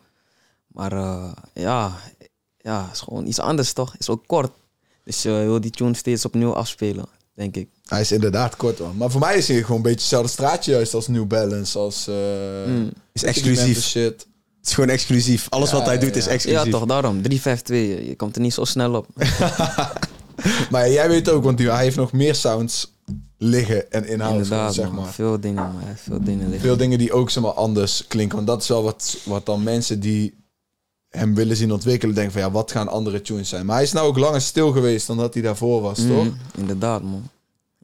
[0.68, 1.98] Maar eh, ja,
[2.58, 3.96] ja, is gewoon iets anders toch?
[3.98, 4.52] Is ook kort.
[5.04, 7.70] Dus je wil die tune steeds opnieuw afspelen, denk ik.
[7.86, 8.98] Hij is inderdaad kort man.
[8.98, 11.78] Maar voor mij is hij gewoon een beetje hetzelfde straatje juist als New Balance.
[11.78, 12.16] Als, eh
[12.68, 12.92] Mm.
[13.12, 13.82] Is exclusief.
[13.84, 14.28] Shit.
[14.70, 15.48] Is gewoon exclusief.
[15.50, 16.32] Alles Ja, wat hij ja, doet is ja.
[16.32, 16.64] exclusief.
[16.66, 17.22] Ja, toch, daarom.
[17.22, 19.08] 352, je komt er niet zo snel op.
[20.72, 22.94] Maar jij weet ook, want die- hij heeft nog meer sounds
[23.38, 24.44] liggen en inhouden.
[24.44, 25.06] Inderdaad, zeg maar.
[25.14, 26.60] Veel dingen, heeft Veel dingen liggen.
[26.68, 28.36] Veel dingen die ook zeg maar, anders klinken.
[28.36, 30.38] Want dat is wel wat, wat dan mensen die
[31.10, 33.66] hem willen zien ontwikkelen denken van ja, wat gaan andere tunes zijn.
[33.66, 36.24] Maar hij is nou ook langer stil geweest dan dat hij daarvoor was, toch?
[36.24, 37.30] Mm, Inderdaad, man.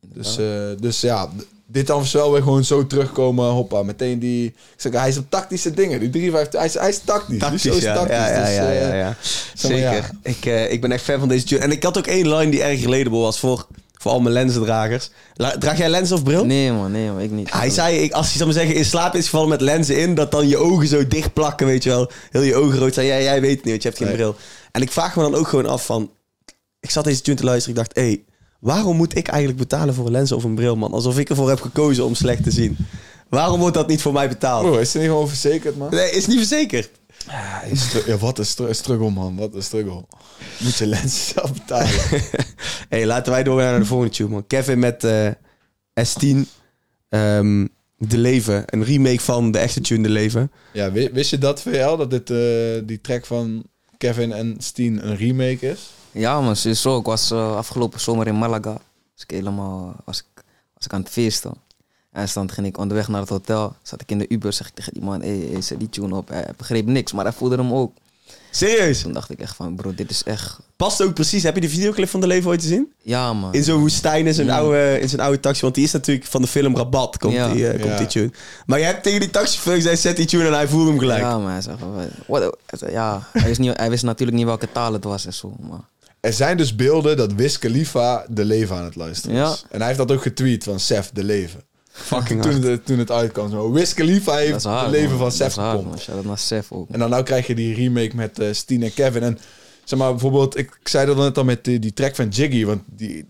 [0.02, 0.45] Dus, eh,
[0.80, 1.45] dus ja, d-
[1.76, 3.50] dit dan wel weer gewoon zo terugkomen.
[3.50, 4.46] Hoppa, meteen die...
[4.46, 6.00] Ik zeg, hij is op tactische dingen.
[6.00, 7.40] Die 3, 5, hij is, hij is tactisch.
[7.40, 7.94] Tactisch, is ja.
[7.94, 8.16] tactisch.
[8.16, 9.16] ja, ja, dus, ja, eh, ja, ja.
[9.54, 9.92] zeg maar, ja.
[9.92, 10.10] Zeker.
[10.24, 11.62] Ik, eh, ik ben echt fan van deze tune.
[11.62, 15.10] En ik had ook één line die erg relatable was voor, voor al mijn lenzendragers.
[15.36, 16.46] La- Draag jij lens of bril?
[16.46, 16.92] Nee, man.
[16.92, 17.20] Nee, man.
[17.20, 17.54] Ik niet.
[17.54, 20.16] Hij zei, ik, als hij zou maar zeggen, in slaap is gevallen met lenzen in,
[20.16, 22.12] dat dan je ogen zo dicht plakken, weet je wel.
[22.32, 23.08] Heel je ogen rood zijn.
[23.08, 24.18] Ja, jij weet het niet, want je hebt geen Nee.
[24.18, 24.36] bril.
[24.72, 26.12] En ik vraag me dan ook gewoon af van...
[26.80, 28.24] Ik zat deze tune te luisteren, ik dacht, hé, hey,
[28.65, 30.93] waarom moet ik eigenlijk betalen voor een lens of een bril, man?
[30.93, 32.78] Alsof ik ervoor heb gekozen om slecht te zien.
[33.30, 34.80] Waarom wordt dat niet voor mij betaald?
[34.80, 35.89] Is er niet gewoon verzekerd, man?
[35.91, 36.89] Nee, is niet verzekerd.
[38.06, 39.36] Ja, wat een stru- struggle, man.
[39.36, 40.06] Wat een struggle.
[40.60, 41.89] Moet je lenzen zelf betalen.
[42.89, 44.47] hey, laten wij doorgaan naar de volgende tune, man.
[44.47, 45.28] Kevin met eh,
[45.99, 46.38] S10,
[47.10, 47.65] ehm,
[47.97, 48.63] De Leven.
[48.65, 50.51] Een remake van de echte tune De Leven.
[50.73, 51.95] ja, wi- wist je dat, VL?
[51.95, 52.38] Dat dit, eh,
[52.88, 53.63] die track van
[53.97, 55.80] Kevin en Steen een remake is?
[56.15, 56.56] Ja, man.
[56.56, 56.99] Sowieso.
[56.99, 58.71] Ik was eh, afgelopen zomer in Malaga.
[59.13, 59.95] Was ik helemaal...
[60.06, 61.54] Was ik, was ik aan het feesten.
[62.12, 63.75] En dan ging ik onderweg naar het hotel.
[63.82, 64.54] Zat ik in de Uber.
[64.54, 65.21] Zeg ik tegen die man...
[65.21, 66.30] Hé, hey, zet die tune op.
[66.30, 67.12] Hij begreep niks.
[67.13, 67.93] Maar hij voelde hem ook.
[68.51, 69.01] Serieus?
[69.01, 69.75] Toen dacht ik echt van...
[69.75, 70.60] Bro, dit is echt...
[70.75, 71.43] Past ook precies.
[71.43, 72.93] Heb je die videoclip van De Leven ooit gezien?
[73.01, 73.54] Ja, man.
[73.54, 74.58] In zo'n woestijn in zijn, Ja.
[74.58, 75.62] oude, in zijn oude taxi.
[75.62, 77.17] Want die is natuurlijk van de film Rabat.
[77.17, 77.49] Komt, Ja.
[77.54, 77.97] die, eh, komt Ja.
[77.97, 78.32] die tune.
[78.65, 81.19] Maar je hebt tegen die taxichauffeur gezegd, zet die tune en hij voelde hem gelijk.
[81.21, 81.39] Ja.
[82.28, 85.25] What, hij zei, ja, hij wist, niet, hij wist natuurlijk niet welke taal het was
[85.25, 85.54] en zo.
[85.60, 85.80] Maar
[86.26, 89.42] Er zijn dus beelden dat Wiz Khalifa de leven aan het luisteren is.
[89.42, 89.68] Ja.
[89.70, 91.62] En hij heeft dat ook getweet van Sef de leven.
[91.92, 93.50] Fucking Toen het, toen het uitkwam.
[93.52, 93.72] Zo.
[93.72, 95.18] Wiz Khalifa dat heeft is de leven man.
[95.18, 96.02] van Dat Sef gepompt.
[96.02, 96.90] Shout-out naar Sef ook.
[96.90, 99.24] En dan nou krijg je die remake met eh Steen en Kevin.
[99.24, 99.40] En
[99.84, 102.66] zeg maar bijvoorbeeld, ik, ik zei dat net al met die, die track van Jiggy,
[102.66, 103.26] want die,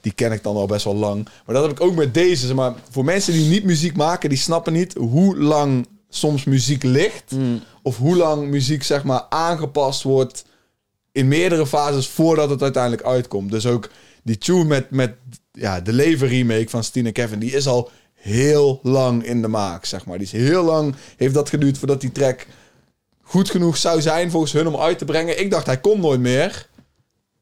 [0.00, 1.28] die ken ik dan al best wel lang.
[1.46, 2.46] Maar dat heb ik ook met deze.
[2.46, 6.82] Zeg maar, voor mensen die niet muziek maken, die snappen niet hoe lang soms muziek
[6.82, 7.30] ligt.
[7.30, 7.60] Mm.
[7.82, 10.44] Of hoe lang muziek zeg maar aangepast wordt
[11.18, 13.50] in meerdere fases voordat het uiteindelijk uitkomt.
[13.50, 13.90] Dus ook
[14.22, 15.14] die tune met, met
[15.52, 19.48] ja, de Leven remake van Steen en Kevin, die is al heel lang in de
[19.48, 20.18] maak, zeg maar.
[20.18, 22.46] Die is heel lang, heeft dat geduurd voordat die track
[23.22, 25.40] goed genoeg zou zijn volgens hun om uit te brengen.
[25.40, 26.68] Ik dacht, hij komt nooit meer.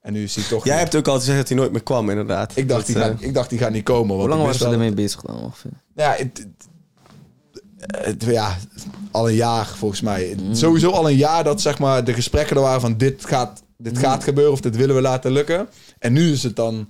[0.01, 0.65] En nu is hij toch...
[0.65, 2.53] Jij hebt ook al gezegd dat hij nooit meer kwam, inderdaad.
[2.55, 4.09] ik, dacht, Dat, die gaat, ik dacht, die gaat niet komen.
[4.17, 5.71] want Hoe lang waren wist ze ermee bezig dan ongeveer?
[5.95, 6.47] Ja, het,
[7.79, 8.57] het- het- ja,
[9.11, 10.37] al een jaar volgens mij.
[10.53, 13.99] Sowieso al een jaar dat zeg maar de gesprekken er waren van dit gaat, dit
[13.99, 15.69] gaat gebeuren of dit willen we laten lukken.
[15.99, 16.89] En nu is het dan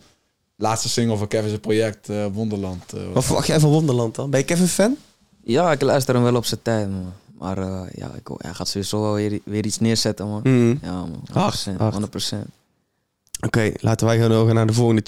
[0.56, 2.92] laatste single van Kevin's project eh, Wonderland.
[2.92, 4.30] eh, Wat verwacht jij van Wonderland dan?
[4.30, 4.96] Ben je Kevin fan?
[5.44, 7.12] Ja, ik luister hem wel op zijn tijd, man.
[7.38, 10.40] Maar eh, ja, ik, hij gaat sowieso wel weer, weer iets neerzetten, man.
[10.44, 10.74] Mhm.
[10.82, 11.20] Ja, man.
[11.28, 11.32] 100%.
[11.32, 11.94] Hard, hard.
[12.34, 12.36] 100%.
[13.46, 15.02] Oké, laten wij gaan doorgaan naar de volgende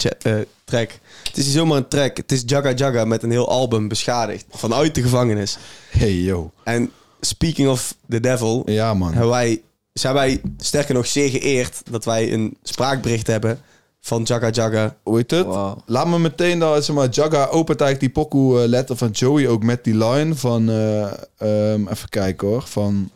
[0.65, 0.91] track.
[1.23, 2.17] Het is niet zomaar een track.
[2.17, 4.45] Het is Jagga Jagga met een heel album beschadigd.
[4.49, 5.57] Vanuit de gevangenis.
[5.89, 6.51] Hey yo.
[6.63, 8.61] En speaking of the devil...
[8.65, 9.11] Ja man.
[9.11, 9.61] hebben wij,
[9.99, 13.61] zijn wij sterker nog zeer geëerd dat wij een spraakbericht hebben
[14.01, 14.95] van Jagga Jagga.
[15.03, 15.45] Hoe heet het?
[15.45, 15.83] Wauw.
[15.85, 19.47] Laat me meteen dan, zeg maar, Jagga opent eigenlijk die pokoe eh, letter van Joey
[19.47, 23.11] ook met die line van, eh, ehm, even kijken hoor, van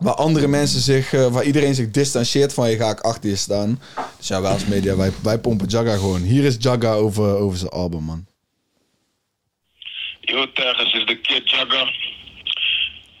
[0.00, 3.36] waar andere mensen zich, eh, waar iedereen zich distancieert van je, ga ik achter je
[3.36, 3.80] staan.
[4.18, 6.22] Dus ja, wij als media, wij, wij pompen Jagga gewoon.
[6.22, 8.26] Hier is Jagga over, over zijn album, man.
[10.20, 12.11] Yo, is de Kid Jagger.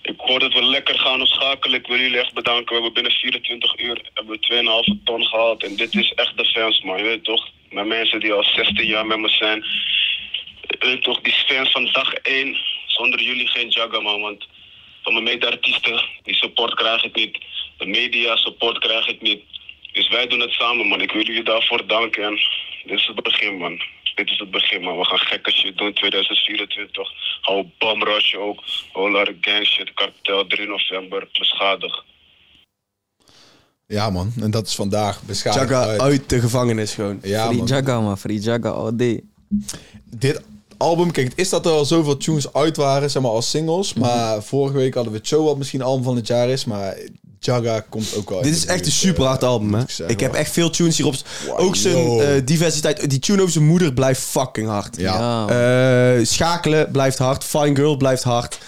[0.02, 1.78] Ik hoor dat we lekker gaan op schakelen.
[1.78, 2.66] Ik wil jullie echt bedanken.
[2.66, 5.64] We hebben binnen 24 uur hebben we 2,5 ton gehaald.
[5.64, 6.98] En dit is echt de fans, man.
[6.98, 7.48] Je weet toch?
[7.70, 9.64] Met mensen die al 16 jaar met me zijn.
[10.60, 12.56] Je weet toch, die fans van dag 1.
[12.86, 14.20] Zonder jullie geen Jagger, man.
[14.20, 14.46] Want
[15.02, 17.38] van mijn mede-artiesten, die support krijg ik niet.
[17.78, 19.42] De media support krijg ik niet.
[19.92, 21.00] Dus wij doen het samen, man.
[21.00, 22.22] Ik wil jullie daarvoor danken.
[22.24, 22.38] En
[22.84, 23.80] dit is het begin, man.
[24.14, 24.98] Dit is het begin, man.
[24.98, 27.08] We gaan gekke shit doen 2024.
[27.40, 28.62] Hou Bamrush ook.
[28.92, 31.28] Holar Gang shit, Kartel 3 november.
[31.38, 32.04] Beschadig.
[33.86, 34.32] Ja, man.
[34.40, 35.22] En dat is vandaag.
[35.22, 36.00] Beschadigd Jagga uit.
[36.00, 37.18] uit de gevangenis gewoon.
[37.22, 37.66] Ja, Free man.
[37.66, 38.18] Jagga, man.
[38.18, 39.20] Free Jagga all day.
[40.04, 40.42] Dit
[40.76, 43.94] album, kijk, het is dat er al zoveel tunes uit waren, zeg maar, als singles.
[43.94, 46.64] Maar vorige week hadden we Cho, wat misschien album van het jaar is.
[46.64, 46.96] Maar
[47.44, 49.80] Jagga komt ook wel uit Dit is echt een super hard eh, album, hè?
[49.86, 51.14] zeggen, Ik heb echt veel tunes hierop.
[51.46, 53.10] Wow, Ook zijn eh, diversiteit.
[53.10, 54.96] Die tune over zijn moeder blijft fucking hard.
[54.96, 55.46] Ja.
[56.18, 57.44] Eh, schakelen blijft hard.
[57.44, 58.58] Fine Girl blijft hard.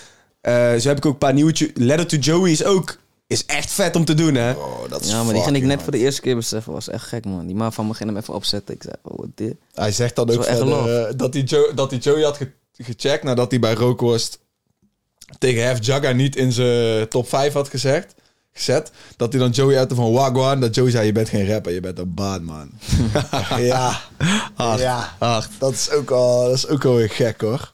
[0.40, 1.72] Eh, zo heb ik ook een paar nieuwe tunes.
[1.74, 2.96] Letter to Joey is ook...
[3.26, 4.52] Is echt vet om te doen, hè?
[4.52, 5.82] Oh, dat is Ja, maar die ging ik net hard.
[5.82, 6.72] voor de eerste keer beseffen.
[6.72, 7.46] Was echt gek, man.
[7.46, 8.74] Die man van me ging hem even opzetten.
[8.74, 9.54] Ik zei, oh, wat dit?
[9.74, 12.52] Hij zegt dan Dat ook verder, eh, dat, hij Joe, dat hij Joey had ge-
[12.78, 14.38] gecheckt nadat hij bij Rookhorst
[15.38, 18.14] tegen Hef Jagga niet in zijn top 5 had gezegd,
[18.54, 18.90] gezet.
[19.16, 20.60] Dat hij dan Joey uit van Wagwan.
[20.60, 22.70] Dat Joey zei, je bent geen rapper, je bent een baan, man.
[23.58, 24.00] ja,
[24.54, 24.80] Hard.
[24.80, 25.14] ja.
[25.18, 25.48] Hard.
[25.58, 27.72] Dat is ook al, dat is ook wel weer gek, hoor.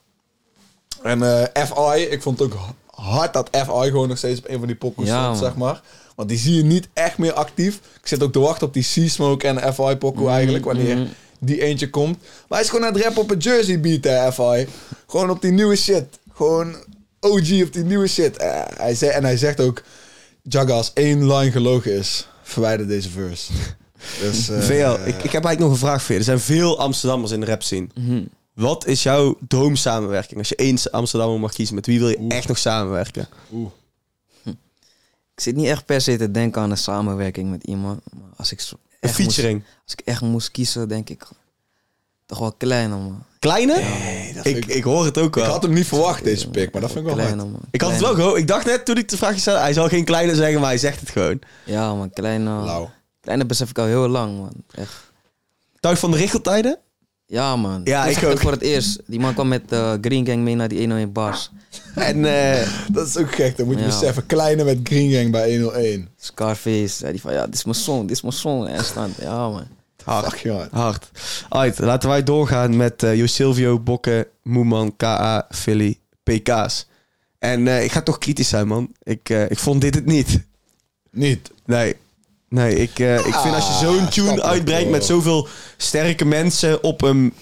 [1.02, 2.58] En eh, FI, ik vond het ook
[2.90, 5.80] hard dat FI gewoon nog steeds op een van die pokkels Ja, stond, zeg maar.
[6.16, 7.74] Want die zie je niet echt meer actief.
[7.74, 11.06] Ik zit ook te wachten op die Sea-Smoke en FI pokoe Mhm, eigenlijk, wanneer
[11.38, 12.18] die eentje komt.
[12.18, 14.66] Maar hij is gewoon aan het rappen op een Jersey beat, hè, FI.
[15.06, 16.04] Gewoon op die nieuwe shit.
[16.34, 16.74] Gewoon
[17.20, 18.36] OG op die nieuwe shit.
[18.36, 19.82] Eh, hij zei, en hij zegt ook,
[20.42, 23.52] Jagga, als één line gelogen is, verwijder deze verse.
[24.20, 26.18] Dus, eh, VL, ik, ik heb eigenlijk nog een vraag voor je.
[26.18, 27.86] Er zijn veel Amsterdammers in de rap scene.
[27.94, 28.24] Mhm.
[28.54, 30.38] Wat is jouw droomsamenwerking?
[30.38, 33.28] Als je één Amsterdammer mag kiezen, met wie wil je echt nog samenwerken?
[35.34, 38.00] Ik zit niet echt per se te denken aan een samenwerking met iemand.
[38.12, 39.64] Maar als ik, zo Een echt moest- featuring.
[39.84, 41.22] als ik echt moest kiezen, denk ik
[42.26, 43.22] toch wel kleiner, man.
[43.40, 43.74] Kleine?
[44.34, 45.50] dat ik, vind ik, hoor het ook Ik wel.
[45.52, 47.36] had hem niet verwacht, deze pick, maar dat vind ik wel hard.
[47.36, 47.58] man.
[47.70, 48.38] Ik had het wel gehoord.
[48.38, 50.78] Ik dacht net toen ik de vraag stelde, hij zal geen kleine zeggen, maar hij
[50.78, 51.38] zegt het gewoon.
[51.64, 52.10] Ja, man.
[52.10, 52.90] Kleine, Lauw.
[53.20, 54.52] kleine besef ik al heel lang, man.
[54.74, 54.92] Echt.
[55.80, 56.78] Thuis van de richeltijden?
[57.26, 57.80] Ja, man.
[57.84, 58.38] Ja, Dat ik ook.
[58.40, 59.00] voor het eerst.
[59.06, 61.50] Die man kwam met eh, Green Gang mee naar die 101 bars.
[61.94, 63.86] En eh, Dat is ook gek, dan moet je Ja.
[63.86, 64.26] beseffen.
[64.26, 66.08] Kleine met Green Gang bij 101.
[66.16, 67.10] Scarface.
[67.10, 68.66] Die van, ja, dit is mijn song, dit is mijn song.
[68.66, 69.64] En stand, ja, man.
[70.04, 70.42] Hard.
[70.70, 71.10] Hard.
[71.48, 76.88] Alright, laten wij doorgaan met eh Jo Silvio, Bokke, Moeman, KA, Philly, PK's.
[77.38, 78.92] En eh, ik ga toch kritisch zijn, man.
[79.02, 80.40] Ik, eh, ik vond dit het niet.
[81.10, 81.50] Niet.
[81.64, 81.96] Nee.
[82.48, 86.24] Nee, ik, ik vind als je zo'n Ah, tune snap ik uitbrengt met zoveel sterke
[86.24, 87.34] mensen op een,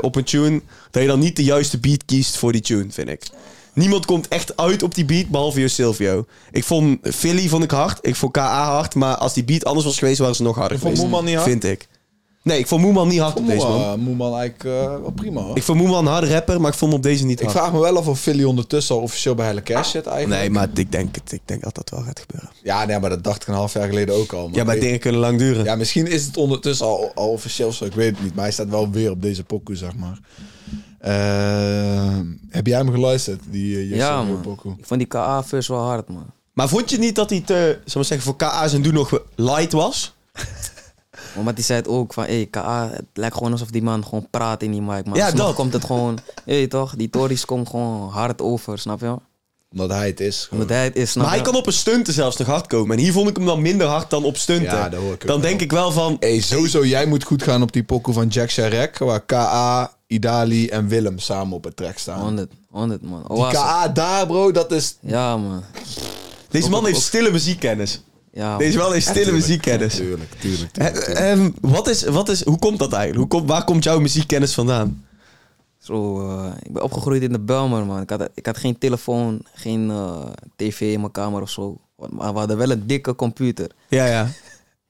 [0.00, 3.08] op een tune, dat je dan niet de juiste beat kiest voor die tune, vind
[3.08, 3.22] ik.
[3.74, 6.24] Niemand komt echt uit op die beat, behalve Jo Silvio.
[6.50, 9.86] Ik vond Philly vond ik hard, ik vond KA hard, maar als die beat anders
[9.86, 11.12] was geweest, waren ze nog harder Je vond geweest.
[11.12, 11.48] Moeman niet hard?
[11.50, 11.88] Vind ik.
[12.42, 13.70] Nee, ik vond Moeman niet hard op deze man.
[13.78, 15.56] Moeman, Moeman eigenlijk eh, wel prima hoor.
[15.56, 17.58] Ik vond Moeman een harde rapper, maar ik vond hem op deze niet Ik hard.
[17.58, 20.40] vraag me wel af of Philly ondertussen al officieel bij Helle Cash zit eigenlijk.
[20.40, 22.50] Nee, maar ik denk, het, ik denk dat dat wel gaat gebeuren.
[22.62, 24.48] Ja, nee, maar dat dacht ik een half jaar geleden ook al.
[24.52, 25.64] Ja, maar ik- dingen kunnen lang duren.
[25.64, 28.34] ja, misschien is het ondertussen al, al officieel zo, ik weet het niet.
[28.34, 30.18] Maar hij staat wel weer op deze pokoe, zeg maar.
[31.04, 32.18] Eh,
[32.50, 34.58] heb jij hem geluisterd, die uh, Ja, man.
[34.78, 36.26] Ik vond die KA first wel hard, man.
[36.52, 39.20] Maar vond je niet dat hij te, zal maar zeggen, voor KA zijn doen nog
[39.34, 40.14] light was?
[41.44, 44.26] Want die zei het ook van, hé, KA, het lijkt gewoon alsof die man gewoon
[44.30, 45.06] praat in die mic.
[45.06, 45.54] Maar Ja, dat.
[45.54, 49.16] komt het gewoon, je weet toch, die tories komen gewoon hard over, snap je?
[49.72, 50.44] Omdat hij het is.
[50.44, 50.62] gewoon.
[50.62, 52.96] Omdat hij het is, snap Maar hij kan op een stunten zelfs nog hard komen.
[52.96, 54.76] En hier vond ik hem dan minder hard dan op stunten.
[54.76, 55.48] Ja, dat hoor ik dan wel.
[55.48, 56.16] denk ik wel van...
[56.20, 60.68] Hey, sowieso, jij moet goed gaan op die pokoe van Jack Sharek, waar KA, Idali
[60.68, 62.20] en Willem samen op het track staan.
[62.20, 63.24] 100, 100 man.
[63.28, 63.50] Die.
[63.50, 64.96] KA daar, bro, dat is...
[65.00, 65.62] Ja, man.
[66.48, 68.02] Deze man heeft stille muziekkennis.
[68.32, 69.94] Ja, Deze man heeft stille muziekkennis.
[69.94, 71.04] Tuurlijk, tuurlijk, Eh, tuurlijk.
[71.04, 71.20] tuurlijk.
[71.20, 73.30] ehm, wat is, wat is, hoe komt dat eigenlijk?
[73.32, 75.04] Hoe komt, waar komt jouw muziekkennis vandaan?
[75.78, 78.00] Zo, eh, ik ben opgegroeid in de Belmer, man.
[78.00, 80.16] Ik had, ik had geen telefoon, geen eh,
[80.56, 81.76] tv in mijn kamer of zo.
[82.10, 83.70] Maar we hadden wel een dikke computer.
[83.88, 84.28] Ja, ja.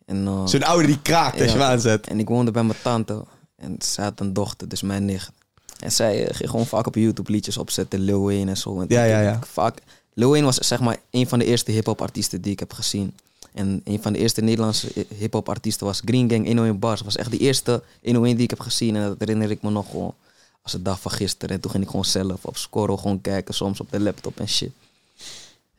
[0.06, 2.06] En, eh, Zo'n oude die kraakt als je hem aanzet.
[2.06, 3.24] En ik woonde bij mijn tante.
[3.56, 5.30] En zij had een dochter, dus mijn nicht.
[5.78, 8.80] En zij eh, ging gewoon vaak op YouTube liedjes opzetten, Lil Wayne en zo.
[8.80, 9.40] En Ja, ja, ja.
[9.52, 9.78] Vaak,
[10.14, 13.14] Lil Wayne was zeg maar een van de eerste hip-hop artiesten die ik heb gezien.
[13.52, 17.02] En een van de eerste Nederlandse hip-hop artiesten was Green Gang 101 Bars.
[17.02, 18.96] Dat was echt de eerste 101 die ik heb gezien.
[18.96, 20.14] En dat herinner ik me nog gewoon
[20.62, 21.54] als de dag van gisteren.
[21.54, 24.48] En toen ging ik gewoon zelf op Scorro gewoon kijken, soms op de laptop en
[24.48, 24.70] shit.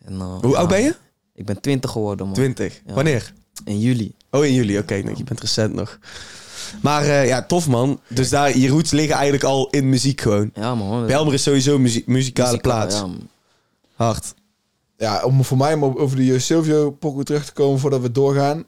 [0.05, 0.95] En, eh, Hoe ja, oud ben je?
[1.33, 2.35] Ik ben 20 geworden, man.
[2.35, 2.81] 20.
[2.85, 2.93] Ja.
[2.93, 3.33] Wanneer?
[3.65, 4.13] In juli.
[4.31, 4.77] Oh, in juli.
[4.77, 5.99] Oké, nou, je bent recent nog.
[6.81, 7.99] Maar eh, ja, tof man.
[8.07, 10.51] Dus daar, je roots liggen eigenlijk al in muziek gewoon.
[10.53, 11.05] Ja, man.
[11.07, 12.95] Belmer is sowieso muzie- muzikale plaats.
[12.95, 13.27] Ja, man.
[13.95, 14.33] Hard.
[14.97, 18.11] Ja, om voor mij om over de Jo Silvio pokoe terug te komen voordat we
[18.11, 18.63] doorgaan.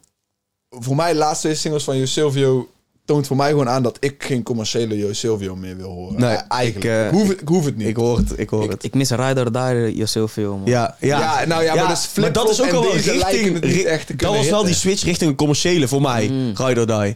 [0.69, 2.69] Voor mij, de laatste singles van Jo Silvio
[3.05, 6.19] toont voor mij gewoon aan dat ik geen commerciële Jo Silvio meer wil horen.
[6.19, 6.85] Nee, Ja, eigenlijk.
[6.85, 7.87] ik, eh, Ik, hoef, het, ik hoef het niet.
[7.87, 8.83] Ik hoor het, ik hoor Ik, het.
[8.83, 10.65] ik mis Rider daar heel veel, man.
[10.65, 11.19] ja, ja.
[11.19, 13.53] Ja, nou ja, maar dat is flip-flop dat is ook wel een richting.
[13.53, 16.27] het niet ri- echt te dat was wel die switch richting een commerciële voor mij.
[16.29, 16.51] Mm.
[16.55, 17.15] Ride or Die.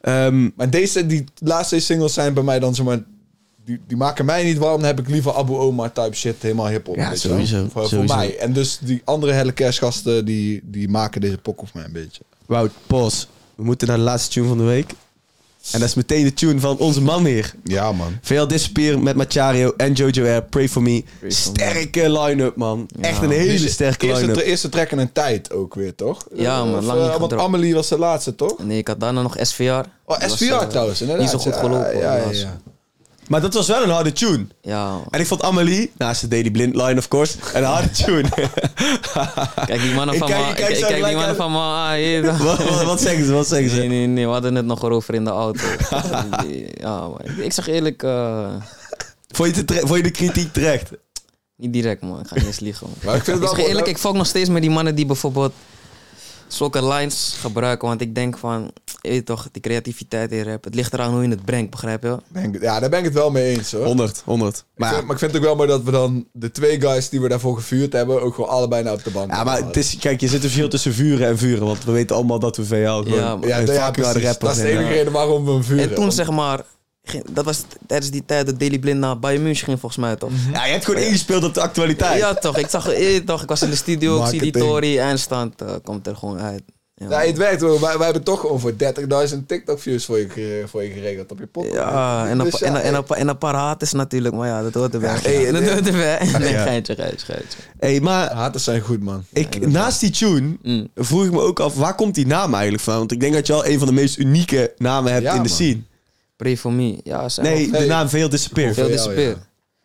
[0.00, 3.02] Ehm, Maar deze, die laatste singles zijn bij mij dan zomaar...
[3.64, 4.76] Die, die maken mij niet warm.
[4.76, 6.96] Dan heb ik liever Abu Omar type shit, helemaal hip-hop.
[6.96, 8.14] Ja, sowieso, Voor, sowieso.
[8.16, 8.38] mij.
[8.38, 11.92] En dus die andere Helle Cash gasten, die, die maken deze pok voor mij een
[11.92, 12.22] beetje.
[12.46, 13.26] Wout, pause.
[13.54, 14.92] We moeten naar de laatste tune van de week.
[15.72, 17.54] En dat is meteen de tune van onze man hier.
[17.64, 18.18] Ja, man.
[18.22, 20.42] VL Disappear met Machario en Jojo Air.
[20.42, 21.04] Pray for me.
[21.26, 22.88] Sterke line-up, man.
[23.00, 24.36] Echt een hele sterke line-up.
[24.36, 26.26] eerste track in een tijd ook weer, toch?
[26.34, 27.32] Ja, man, Of, lang eh, Want.
[27.32, 28.64] Amelie was de laatste, toch?
[28.64, 29.62] Nee, ik had daarna nog SVR.
[29.62, 31.32] Oh, was, SVR eh, trouwens, inderdaad.
[31.32, 31.98] Niet zo goed gelopen.
[31.98, 32.60] Ja, ja, ja.
[33.30, 34.46] Maar dat was wel een harde tune.
[34.62, 35.00] Ja.
[35.10, 38.28] En ik vond Amelie, naast de Daily Blind line of course, een harde tune.
[39.66, 40.36] Kijk, die mannen Ik van me.
[40.36, 41.58] ik kijk ik zo kijk die mannen van me.
[41.58, 43.32] Ah, wat, wat, wat zeggen ze?
[43.32, 43.76] Wat zeggen ze?
[43.76, 44.26] Nee, nee, nee.
[44.26, 45.64] We hadden het nog erover in de auto.
[46.80, 48.54] ja, maar ik, zeg eerlijk, eh,
[49.28, 50.90] Vond je, vond je de kritiek terecht?
[51.56, 52.20] niet direct, man.
[52.20, 52.86] Ik ga niet eens liegen.
[52.86, 52.96] man.
[53.04, 55.52] Maar ik vind het wel eerlijk, ik fuck nog steeds met die mannen die bijvoorbeeld
[56.46, 57.88] zulke lines gebruiken.
[57.88, 58.70] Want ik denk van,
[59.02, 60.64] weet toch, die creativiteit in rap.
[60.64, 62.16] Het ligt eraan hoe je het brengt, begrijp je?
[62.28, 63.84] Ben ik- ja, daar ben ik het wel mee eens, hoor.
[63.84, 64.64] 100, 100.
[64.76, 66.80] Maar, ik vind, maar ik vind het ook wel mooi dat we dan de twee
[66.80, 69.64] guys die we daarvoor gevuurd hebben, ook gewoon allebei naar op de bank Ja, maar
[69.66, 71.66] het is, kijk, je zit een verschil tussen vuren en vuren.
[71.66, 73.48] Want we weten allemaal dat we VL gewoon Ja, man.
[73.48, 74.22] ja, een ja, fucking harde precies.
[74.24, 74.78] rapper Dat is de zijn.
[74.80, 75.82] enige reden waarom we hem vuren.
[75.82, 76.60] En toen Want- zeg maar,
[77.02, 80.16] ging- dat was tijdens die tijd dat Daily Blind naar Bayern München ging volgens mij
[80.16, 80.30] toch?
[80.52, 82.18] Ja, je hebt gewoon ingespeeld op de actualiteit.
[82.18, 84.64] Ja toch, ik zag eh, toch, ik was in de studio, ik zie die Marketing.
[84.70, 86.62] Tory eindstand, eh, komt er gewoon uit.
[87.08, 87.80] Ja, Ja, het werkt wel.
[87.80, 88.72] Wij, wij hebben toch voor
[89.32, 91.74] 30.000 TikTok-views voor je, voor je geregeld op je podcast.
[91.74, 94.94] Ja, en, een, Dus en, ja, en, en paar haters natuurlijk, maar ja, dat hoort
[94.94, 95.14] erbij.
[95.14, 96.18] Ja, hey, dat hoort erbij.
[96.38, 96.62] Nee, Ja.
[96.62, 97.58] geintje, geintje, geintje.
[97.78, 99.24] Hey, maar Haters zijn goed, man.
[99.32, 100.88] ik, naast die tune Mm.
[100.94, 102.96] vroeg ik me ook af, waar komt die naam eigenlijk van?
[102.98, 105.42] Want ik denk dat je al een van de meest unieke namen hebt Ja, in
[105.42, 105.56] de man.
[105.56, 105.80] scene.
[106.36, 106.96] Pray for me.
[107.04, 108.74] Ja, zijn Nee, de naam Veel Disappear.
[108.74, 109.28] veel VL, disappear.
[109.28, 109.36] ja.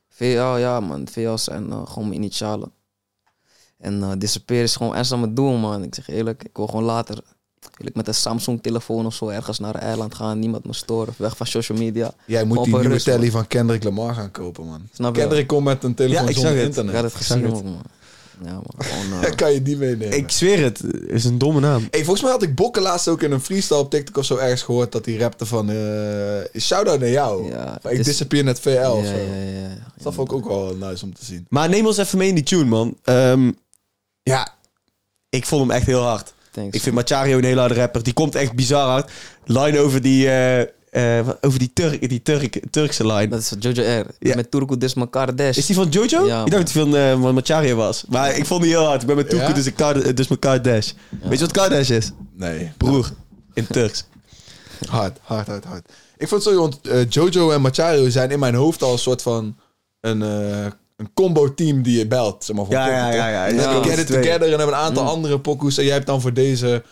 [0.09, 1.07] VL, ja man.
[1.11, 2.71] VL zijn eh, gewoon mijn initialen.
[3.85, 5.83] En eh disappear is gewoon echt aan mijn doel, man.
[5.83, 7.19] Ik zeg eerlijk, ik wil gewoon later
[7.77, 10.39] wil ik met een Samsung-telefoon of zo ergens naar een eiland gaan.
[10.39, 11.13] Niemand me storen.
[11.17, 12.13] Weg van social media.
[12.25, 14.81] Jij moet Gewoon die nieuwe rust, telly van Kendrick Lamar gaan kopen, man.
[14.93, 15.21] Snap je?
[15.21, 16.71] Kendrick komt met een telefoon Ja, ik zonder zag het.
[16.71, 16.95] Ik internet.
[16.95, 17.53] had het gezien, het.
[17.53, 17.81] ook, man.
[18.43, 18.63] Ja, man.
[18.77, 20.17] Gewoon, kan je die meenemen.
[20.17, 21.87] Ik zweer het, het is een domme naam.
[21.91, 24.37] Hey, volgens mij had ik Bokken laatst ook in een freestyle op TikTok of zo
[24.37, 25.69] ergens gehoord dat hij rapte van...
[25.69, 27.49] eh shout-out naar jou.
[27.49, 29.15] Ja, ik dis- disappear net VL ja, of ja, zo.
[29.15, 29.77] ja, ja, ja.
[30.03, 31.45] Dat vond ik ook wel nice om te zien.
[31.49, 32.97] Maar neem ons even mee in die tune, man.
[33.03, 33.51] Ehm,
[34.29, 34.53] ja,
[35.29, 36.33] ik vond hem echt heel hard.
[36.51, 36.75] Thanks.
[36.75, 38.03] Ik vind Machario een hele harde rapper.
[38.03, 39.11] Die komt echt bizar hard.
[39.45, 43.27] Line over die, eh, eh, over die, Turk, die Turk, Turkse line.
[43.27, 44.05] Dat is Jojo R.
[44.19, 44.35] Ja.
[44.35, 45.57] Met Turku Desmakar Dash.
[45.57, 46.25] Is die van Jojo?
[46.27, 48.05] Ja, ik dacht dat die van, van Machario was.
[48.09, 49.01] Maar ik vond die heel hard.
[49.01, 49.53] Ik ben met Turku, Ja?
[49.53, 50.93] dus, ik Kar- dus mijn.
[51.09, 52.11] Weet je wat Kardash is?
[52.33, 52.71] Nee.
[52.77, 53.11] Broer.
[53.53, 54.05] In Turks.
[54.89, 55.89] Hard, hard, hard, hard.
[56.17, 59.21] Ik vond het zo, want Jojo en Machario zijn in mijn hoofd al een soort
[59.21, 59.57] van
[60.01, 60.65] een, eh,
[60.95, 62.43] een combo-team die je belt.
[62.43, 63.45] Zeg maar, voor Ja, ja, ja, ja.
[63.47, 63.73] En dan Ja.
[63.73, 64.07] heb je Get It.
[64.07, 65.77] Together en hebben een aantal andere pokoes.
[65.77, 66.83] En jij hebt dan voor deze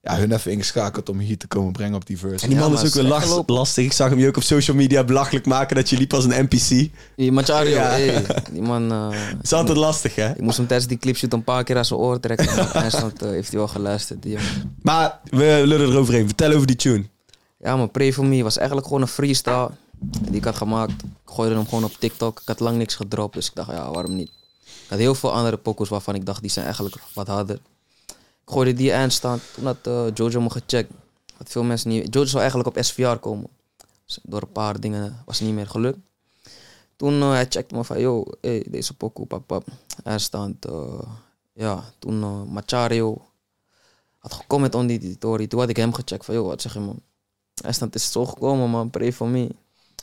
[0.00, 2.44] ja, hun even ingeschakeld om hier te komen brengen op die verse.
[2.44, 3.54] En die man is ook last- gelopen.
[3.54, 3.84] lastig.
[3.84, 6.44] Ik zag hem je ook op social media belachelijk maken dat je liep als een
[6.48, 6.90] NPC.
[7.16, 7.88] Die Machario, Ja.
[7.88, 8.92] hey, die man...
[8.92, 10.30] eh, Dat is altijd lastig, hè?
[10.30, 12.54] ik moest hem tijdens die clipshoot een paar keer aan zijn oor trekken.
[12.54, 14.76] Maar eindstand eh, heeft hij wel geluisterd, die jongen.
[14.82, 16.26] Maar we lullen eroverheen.
[16.26, 17.04] Vertel over die tune.
[17.60, 21.02] Ja, maar Pray For Me was eigenlijk gewoon een freestyle die ik had gemaakt.
[21.02, 22.40] Ik gooide hem gewoon op TikTok.
[22.40, 24.28] Ik had lang niks gedropt, dus ik dacht, ja, waarom niet?
[24.64, 27.60] Ik had heel veel andere pokus waarvan ik dacht, die zijn eigenlijk wat harder.
[28.44, 29.42] Ik gooide die eindstand.
[29.54, 30.92] Toen had eh, Jojo me gecheckt.
[31.36, 32.14] Wat veel mensen niet...
[32.14, 33.48] Jojo zou eigenlijk op SVR komen.
[34.06, 35.98] Dus door een paar dingen was het niet meer gelukt.
[36.96, 39.66] Toen eh, hij checkte me van, yo, hey, deze pokoe, pap, pap.
[40.04, 40.16] Eh,
[41.52, 41.84] ja.
[41.98, 43.22] Toen Machario
[44.18, 45.46] had gecomment on die editori.
[45.46, 47.00] Toen had ik hem gecheckt van, yo, wat zeg je man?
[47.62, 49.48] Eindstand is zo gekomen man, pray for me.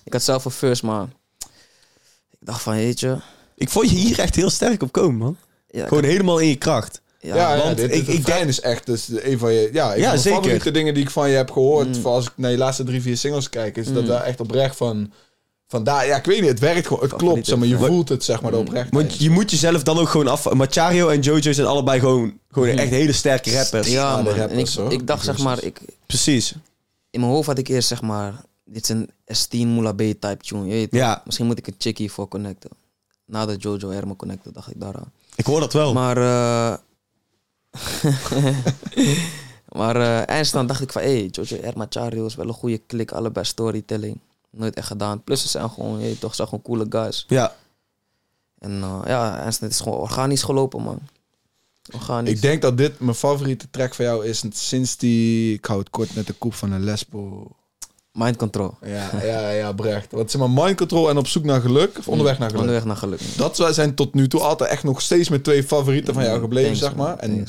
[0.06, 1.08] Ik had zelf een first, maar
[2.32, 3.18] ik dacht van, weet je...
[3.56, 5.38] Ik vond je hier echt heel sterk op komen, man.
[5.70, 7.02] Ja, Gewoon helemaal in je kracht.
[7.20, 9.94] ja, Ja, ja, want dit, ik- ik, denk- is echt dus een van je, ja,
[9.94, 11.98] een Ja, van de dingen die ik van je heb gehoord.
[11.98, 12.06] Mm.
[12.06, 14.08] Als ik naar je laatste drie, vier singles kijk, is dat Mm.
[14.10, 15.12] wel echt oprecht van,
[15.68, 16.06] van daar.
[16.08, 18.42] Ja, ik weet niet, het werkt gewoon, het klopt, zeg maar, je voelt het, zeg
[18.42, 18.64] maar, de Mm.
[18.68, 18.88] oprecht.
[18.92, 20.54] Want je moet jezelf dan ook gewoon af...
[20.54, 22.78] Machario en Jojo zijn allebei gewoon, gewoon Mhm.
[22.78, 23.88] echt hele sterke rappers.
[23.88, 24.28] ja, man.
[24.28, 24.92] En rappers, ik, hoor.
[24.92, 26.54] ik dacht zeg maar, ik, Precies.
[27.10, 28.34] in mijn hoofd had ik eerst zeg maar,
[28.66, 30.66] dit is een S10 Moula B type tune.
[30.66, 31.00] Je weet toch?
[31.00, 31.22] Ja.
[31.26, 32.70] Misschien moet ik een chickie voor connecten.
[33.26, 35.12] Nadat Jojo er me connecten, dacht ik daaraan.
[35.36, 35.94] Ik hoor dat wel.
[35.94, 36.78] Maar eh,
[39.80, 41.78] maar eh eindstand dacht ik van, hé, hey, Jojo R.
[41.78, 44.20] Machario is wel een goede klik, allebei storytelling.
[44.50, 45.24] Nooit echt gedaan.
[45.24, 47.26] Plus ze zijn gewoon, je toch, ze zijn gewoon coole guys.
[47.28, 47.56] Ja.
[48.60, 51.00] En eh, ja, eindstand is gewoon organisch gelopen, man.
[51.94, 52.34] Organisch.
[52.34, 55.54] Ik denk dat dit mijn favoriete track van jou is sinds die...
[55.54, 57.48] Ik hou het kort met de koep van een Lesbo.
[58.16, 58.74] Mind control.
[58.86, 60.12] Ja, ja, ja, Brecht.
[60.12, 61.98] Wat zeg maar, mind control en op zoek naar geluk.
[61.98, 62.62] Of onderweg naar geluk.
[62.62, 63.20] Onderweg naar geluk.
[63.38, 66.78] Dat zijn tot nu toe altijd echt nog steeds mijn twee favorieten van jou gebleven,
[66.78, 67.06] Thanks, zeg man.
[67.08, 67.18] maar.
[67.18, 67.48] En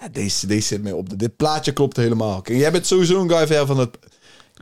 [0.00, 1.08] ja, deze, deze zit mee op.
[1.10, 2.42] De, dit plaatje klopt helemaal.
[2.42, 3.98] Kijk, jij bent sowieso een guy ver van het...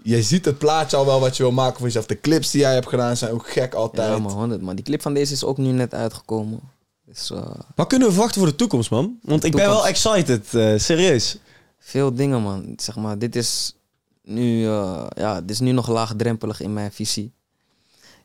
[0.03, 2.07] Jij ziet het plaatje al wel wat je wil maken voor jezelf.
[2.07, 4.09] De clips die jij hebt gedaan zijn ook gek altijd.
[4.09, 4.75] Ja, man, 100 man.
[4.75, 6.61] Die clip van deze is ook nu net uitgekomen.
[7.07, 9.19] Dus eh, Wat kunnen we verwachten voor de toekomst, man?
[9.23, 11.37] Want ik ben wel excited, eh, serieus.
[11.79, 12.73] veel dingen, man.
[12.77, 13.75] Zeg maar, dit is
[14.25, 17.33] nu, eh, ja, dit is nu nog laagdrempelig in mijn visie.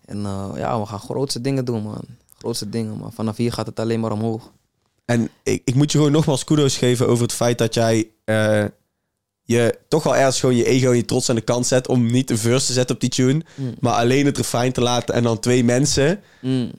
[0.06, 2.04] En eh, ja, we gaan grootste dingen doen, man.
[2.38, 3.14] Grootste dingen, man.
[3.14, 4.52] Vanaf hier gaat het alleen maar omhoog.
[5.06, 8.66] En ik, ik moet je gewoon nogmaals kudos geven over het feit dat jij eh,
[9.44, 12.06] je toch wel ergens gewoon je ego en je trots aan de kant zet om
[12.12, 13.76] niet een verse te zetten op die tune, Mm.
[13.80, 16.22] maar alleen het refrein te laten en dan twee mensen.
[16.42, 16.72] Mm.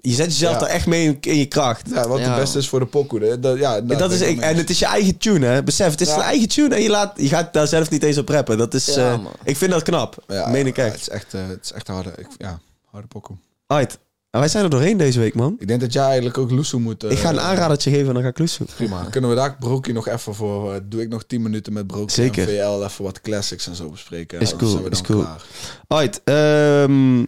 [0.00, 0.58] Je zet jezelf Ja.
[0.58, 1.88] daar echt mee in, in je kracht.
[1.90, 2.24] Ja, wat Ja.
[2.30, 3.24] het beste is voor de pokoe.
[3.24, 3.40] hè.
[3.40, 5.62] Dat, ja, dat is, ik en het is je eigen tune, hè?
[5.62, 6.14] Besef, het is Ja.
[6.16, 8.58] een eigen tune en je, laat, je gaat daar zelf niet eens op rappen.
[8.58, 10.24] Dat is, Ja, eh, ik vind dat knap.
[10.26, 10.92] meen ik ja, echt.
[10.92, 13.36] Het is echt, eh, het is echt harde, ik, ja, harde pokoe.
[13.66, 13.98] Right.
[14.30, 15.56] En wij zijn er doorheen deze week, man.
[15.58, 17.04] Ik denk dat jij eigenlijk ook Loesoe moet...
[17.04, 18.66] eh, ik ga een aanradertje geven en dan ga ik loesoe.
[18.76, 19.04] Prima.
[19.10, 20.74] Kunnen we daar Brokie nog even voor...
[20.74, 22.48] eh, doe ik nog 10 minuten met Brokie Zeker.
[22.60, 24.40] en VL even wat classics en zo bespreken.
[24.40, 25.20] Is Dan cool, zijn we is cool.
[25.22, 25.42] klaar.
[25.86, 27.24] Alright, ehm,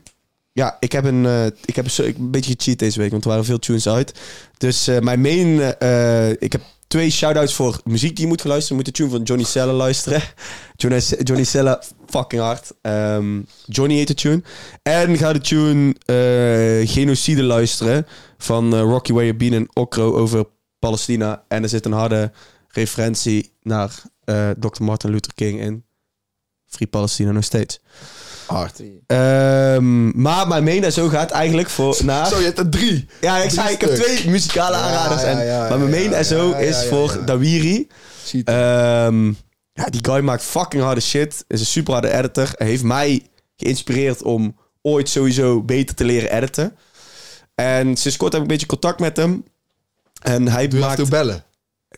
[0.52, 3.30] ja, ik heb, een, eh, ik heb een, een beetje gecheat deze week, want er
[3.30, 4.20] waren veel tunes uit.
[4.58, 8.78] Dus eh, mijn main, eh, ik heb twee shout-outs voor muziek die je moet luisteren.
[8.78, 10.22] Je moet de tune van Johnny Cella luisteren.
[10.76, 11.44] Johnny, Johnny
[12.06, 12.72] fucking hard.
[12.82, 14.42] Ehm, Johnny heet de tune.
[14.82, 15.94] En ga de tune
[16.86, 18.06] Genocide luisteren
[18.38, 20.46] van Rocky Way Bean en Okro over
[20.78, 21.44] Palestina.
[21.48, 22.32] En er zit een harde
[22.68, 24.02] referentie naar
[24.58, 24.82] Dr.
[24.82, 25.84] Martin Luther King in.
[26.66, 27.80] Free Palestina nog steeds.
[28.46, 28.80] Hard.
[29.06, 32.26] Ehm, maar mijn main en zo gaat eigenlijk voor naar...
[32.26, 33.06] Zo, je hebt er drie.
[33.20, 35.22] ja, ik zei, ik heb twee muzikale Ja, aanraders.
[35.22, 37.24] en, ja, maar mijn main zo is voor.
[37.24, 37.88] Dawiri.
[38.44, 39.26] Ehm,
[39.72, 41.44] ja, die guy maakt fucking harde shit.
[41.48, 42.48] Is een super harde editor.
[42.52, 43.22] Hij heeft mij
[43.56, 46.76] geïnspireerd om ooit sowieso beter te leren editen.
[47.54, 49.44] En sinds kort heb ik een beetje contact met hem.
[50.22, 51.08] En hij maakt...
[51.08, 51.44] bellen.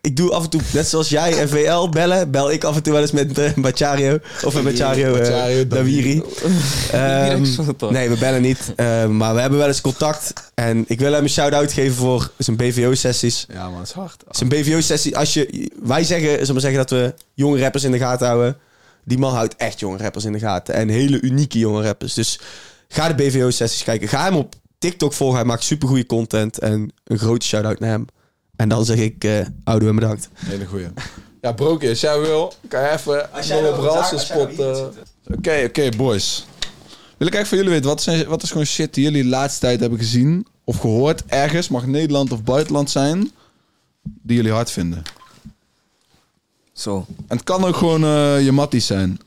[0.04, 2.82] Ik doe af en toe, net zoals jij en VL bellen, bel ik af en
[2.82, 4.14] toe wel eens met uh.
[4.44, 6.22] Of met Bachario, uh, Dawiri.
[6.92, 7.46] Ehm,
[7.90, 8.72] nee, we bellen niet.
[8.76, 10.32] Ehm, maar we hebben wel eens contact.
[10.54, 13.46] En ik wil hem een shout-out geven voor zijn BVO-sessies.
[13.52, 14.24] Ja, man, het is hard.
[14.30, 15.70] Zijn BVO-sessie, als je...
[15.82, 18.56] Wij zeggen, zullen we maar zeggen dat we jonge rappers in de gaten houden.
[19.04, 20.74] Die man houdt echt jonge rappers in de gaten.
[20.74, 22.14] En hele unieke jonge rappers.
[22.14, 22.40] Dus
[22.88, 24.08] ga de BVO-sessies kijken.
[24.08, 25.36] Ga hem op TikTok volgen.
[25.36, 26.58] Hij maakt supergoeie content.
[26.58, 28.06] En een grote shout-out naar hem.
[28.56, 30.28] En dan zeg ik, uh, oude en bedankt.
[30.34, 30.86] Hele goeie.
[31.40, 34.58] Ja, Brokie, als jij wil, kan je even jij wil spot...
[34.58, 34.84] eh.
[35.36, 36.46] Oké, oké, boys.
[37.16, 39.28] Wil ik eigenlijk van jullie weten, wat, zijn, wat is gewoon shit die jullie de
[39.28, 43.32] laatste tijd hebben gezien of gehoord ergens, mag Nederland of buitenland zijn,
[44.02, 45.02] die jullie hard vinden?
[46.72, 47.06] Zo.
[47.28, 49.18] En het kan ook gewoon eh, je matties zijn.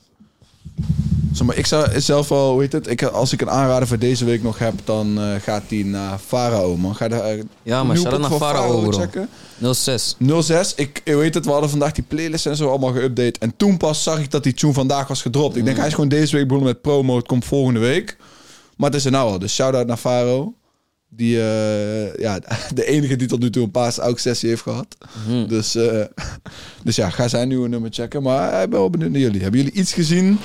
[1.38, 2.88] Zeg maar, ik zou zelf wel, hoe heet het?
[2.88, 6.20] Ik, als ik een aanrader voor deze week nog heb, dan eh, gaat die naar
[6.20, 6.96] Farao, man.
[6.96, 9.30] Ga daar, eh, Ja, maar pop naar Farao, checken?
[9.74, 10.16] 06.
[10.42, 13.40] 06, ik, ik weet het, we hadden vandaag die playlist en zo allemaal geüpdate.
[13.40, 15.56] En toen pas zag ik dat die tune vandaag was gedropt.
[15.56, 18.18] Ik denk, hij is gewoon deze week begonnen met promo, het komt volgende week.
[18.78, 20.54] Maar het is er nou al, dus shout-out naar Faro.
[21.10, 22.40] Die, eh, ja,
[22.74, 24.98] de enige die tot nu toe een paas elke sessie heeft gehad.
[25.28, 25.48] Mhm.
[25.48, 25.72] Dus,
[26.84, 28.24] dus ja, ga zijn nieuwe nummer checken.
[28.24, 29.42] Maar ik ben wel benieuwd naar jullie.
[29.42, 30.40] Hebben jullie iets gezien?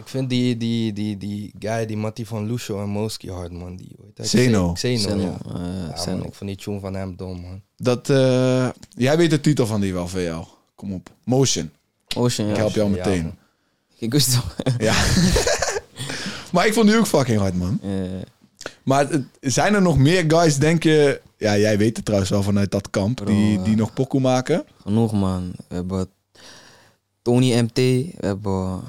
[0.00, 3.76] Ik vind die, die, die, die guy, die Mattie van Lucio en Moski hard, man.
[3.76, 3.96] Die?
[4.14, 4.74] Zeno.
[4.76, 5.38] Zeno, Zeno, ja.
[5.54, 6.16] eh, Ja, Zeno.
[6.16, 7.62] man, ik vond die tune van hem dom, man.
[7.76, 10.42] Dat, eh, jij weet de titel van die wel, VL.
[10.74, 11.10] Kom op.
[11.24, 11.70] Motion.
[12.16, 12.60] Ocean, Ik ja.
[12.60, 13.22] help jou Ja, meteen.
[13.22, 13.34] man.
[13.98, 14.44] Ik wist het.
[14.88, 14.94] Ja.
[16.52, 17.78] maar ik vond die ook fucking hard, man.
[17.82, 17.90] Eh,
[18.82, 19.08] Maar
[19.40, 21.20] zijn er nog meer guys, denk je...
[21.36, 23.16] Ja, jij weet het trouwens wel vanuit dat kamp.
[23.16, 23.62] Bro, die, ja.
[23.62, 24.64] die nog pokoe maken.
[24.82, 25.52] Genoeg man.
[25.68, 26.08] We hebben
[27.22, 28.80] Tony MT, we hebben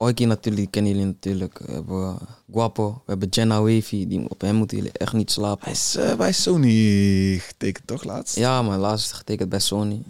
[0.00, 1.58] Oiki natuurlijk, kennen jullie natuurlijk.
[1.66, 2.18] We hebben
[2.52, 5.64] Guapo, we hebben Jenna Wavy, die, op hem moeten jullie echt niet slapen.
[5.64, 8.36] Hij is eh, bij Sony getekend, toch, laatst?
[8.36, 10.02] Ja man, laatst getekend bij Sony.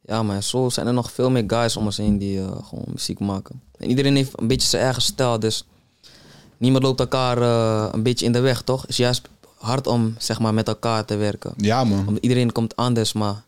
[0.00, 2.84] Ja maar zo zijn er nog veel meer guys om ons heen die eh, gewoon
[2.86, 3.60] muziek maken.
[3.78, 5.66] En iedereen heeft een beetje zijn eigen stijl, dus
[6.56, 8.80] niemand loopt elkaar eh, een beetje in de weg, toch?
[8.80, 11.52] Het is juist hard om zeg maar met elkaar te werken.
[11.56, 12.04] Ja, man.
[12.04, 13.42] Want iedereen komt anders, maar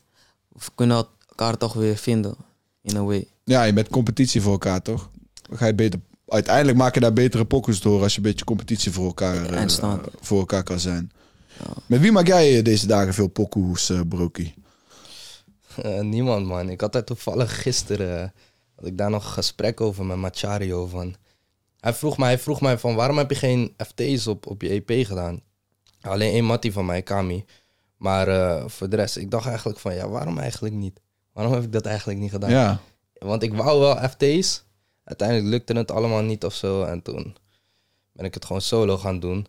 [0.48, 2.34] we kunnen elkaar toch weer vinden.
[2.82, 3.26] In a way.
[3.44, 5.08] Ja, je bent competitie voor elkaar, toch?
[5.50, 6.00] Ga je beter...
[6.28, 8.02] Uiteindelijk maak je daar betere pokoes door...
[8.02, 11.10] als je een beetje competitie voor elkaar, eh, voor elkaar kan zijn.
[11.86, 14.54] Met wie maak jij deze dagen veel pokoes, eh Brokie?
[15.82, 16.68] Eh, niemand, man.
[16.68, 18.32] Ik had daar toevallig gisteren...
[18.76, 20.86] had ik daar nog een gesprek over met Machario.
[20.86, 21.14] Van.
[21.80, 22.94] Hij, vroeg mij, hij vroeg mij van...
[22.94, 25.40] Waarom heb je geen FT's op, op je EP gedaan?
[26.00, 27.44] Alleen één mattie van mij, Kami.
[27.96, 29.94] Maar eh, voor de rest, ik dacht eigenlijk van...
[29.94, 31.00] Ja, waarom eigenlijk niet?
[31.32, 32.50] Waarom heb ik dat eigenlijk niet gedaan?
[32.50, 32.80] Ja.
[33.12, 34.66] Want ik wou wel FT's.
[35.08, 36.82] Uiteindelijk lukte het allemaal niet of zo.
[36.82, 37.36] En toen
[38.12, 39.46] ben ik het gewoon solo gaan doen.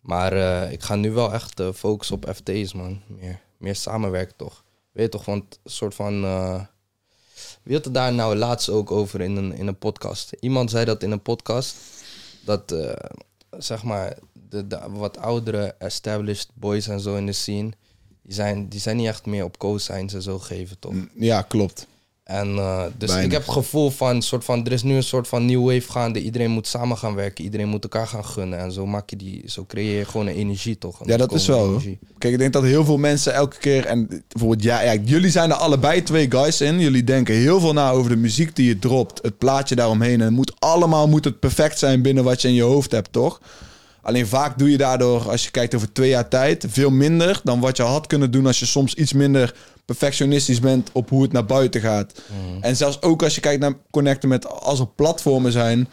[0.00, 3.02] Maar eh, ik ga nu wel echt eh, focussen op FT's, man.
[3.06, 4.64] Meer, meer samenwerken toch.
[4.92, 6.24] Weet je toch, want een soort van...
[6.24, 6.60] eh
[7.62, 10.32] wie had het daar nou laatst ook over in een, in een podcast?
[10.40, 11.76] Iemand zei dat in een podcast.
[12.44, 12.74] Dat,
[13.50, 17.72] zeg maar, de, de wat oudere established boys en zo in de scene...
[18.22, 20.94] Die zijn, die zijn niet echt meer op co-signs en zo geven, toch?
[21.14, 21.86] Ja, klopt.
[22.24, 23.26] En uh, dus Weinig.
[23.26, 25.92] ik heb het gevoel van, soort van, er is nu een soort van new wave
[25.92, 26.22] gaande.
[26.22, 28.58] Iedereen moet samen gaan werken, iedereen moet elkaar gaan gunnen.
[28.58, 31.00] En zo maak je die, zo creëer je gewoon een energie toch?
[31.04, 31.68] Ja, dat is wel.
[31.68, 31.98] energie.
[32.18, 33.86] Kijk, ik denk dat heel veel mensen elke keer.
[33.86, 36.80] En bijvoorbeeld, ja, ja, jullie zijn er allebei twee guys in.
[36.80, 39.22] Jullie denken heel veel na over de muziek die je dropt.
[39.22, 40.20] Het plaatje daaromheen.
[40.20, 43.12] En het moet allemaal moet het perfect zijn binnen wat je in je hoofd hebt,
[43.12, 43.40] toch?
[44.02, 47.60] Alleen vaak doe je daardoor, als je kijkt over twee jaar tijd, veel minder dan
[47.60, 49.54] wat je had kunnen doen als je soms iets minder
[49.84, 52.12] perfectionistisch bent op hoe het naar buiten gaat.
[52.60, 55.88] En zelfs ook als je kijkt naar connecten met als er platformen zijn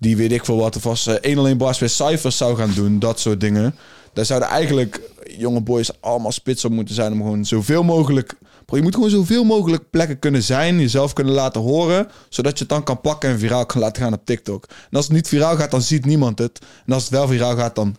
[0.00, 2.72] die weet ik veel wat, of als eh, 1 alleen bars weer cijfers zou gaan
[2.74, 3.74] doen, dat soort dingen.
[4.12, 5.00] Daar zouden eigenlijk
[5.36, 8.34] jonge boys allemaal spits op moeten zijn om gewoon zoveel mogelijk.
[8.66, 12.58] Bro, je moet gewoon zoveel mogelijk plekken kunnen zijn, jezelf kunnen laten horen, zodat je
[12.58, 14.64] het dan kan pakken en viraal kan laten gaan op TikTok.
[14.68, 16.58] En als het niet viraal gaat, dan ziet niemand het.
[16.86, 17.96] En als het wel viraal gaat, dan,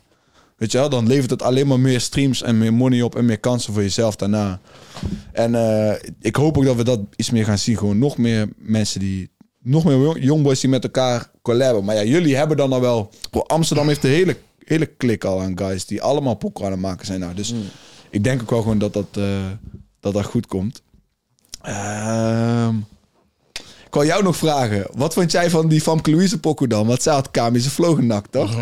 [0.62, 3.26] weet je wel, dan levert het alleen maar meer streams en meer money op en
[3.26, 4.60] meer kansen voor jezelf daarna.
[5.32, 7.78] En eh, ik hoop ook dat we dat iets meer gaan zien.
[7.78, 9.32] Gewoon nog meer mensen die.
[9.64, 11.84] Nog meer jong- jongboys die met elkaar collaben.
[11.84, 13.10] Maar ja, jullie hebben dan al wel.
[13.32, 16.80] Bro, Amsterdam heeft de hele, hele klik al aan guys die allemaal pokken aan het
[16.82, 17.20] maken zijn.
[17.20, 17.54] Nou, dus
[18.10, 19.46] ik denk ook wel gewoon dat dat, eh,
[20.00, 20.82] dat, dat goed komt.
[21.62, 22.76] Ehm,
[23.86, 24.88] ik wil jou nog vragen.
[24.92, 26.88] Wat vond jij van die Famke Louise pokoe dan?
[26.88, 28.56] Want zij had Kami zijn flow genakt, toch?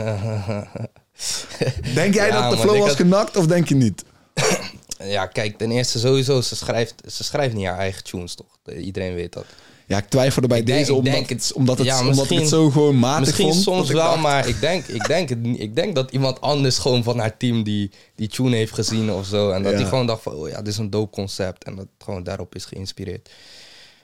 [1.94, 4.04] denk jij Ja, dat de flow was had- genakt of denk je niet?
[5.04, 8.58] Ja, kijk, ten eerste sowieso, ze schrijft, ze schrijft niet haar eigen tunes toch?
[8.64, 9.46] De- Iedereen weet dat.
[9.88, 12.14] Ja, ik twijfelde bij Ik denk- deze ik omdat, denk het, omdat, het, ja, omdat
[12.14, 13.64] ik misschien- het zo gewoon matig Misschien vond.
[13.64, 16.78] soms dat ik wel, dacht, maar ik denk, ik, denk ik denk dat iemand anders
[16.78, 19.50] gewoon van haar team die, die tune heeft gezien of zo.
[19.52, 19.78] En dat Ja.
[19.78, 21.64] die gewoon dacht van, oh ja, dit is een dope concept.
[21.64, 23.30] En dat gewoon daarop is geïnspireerd.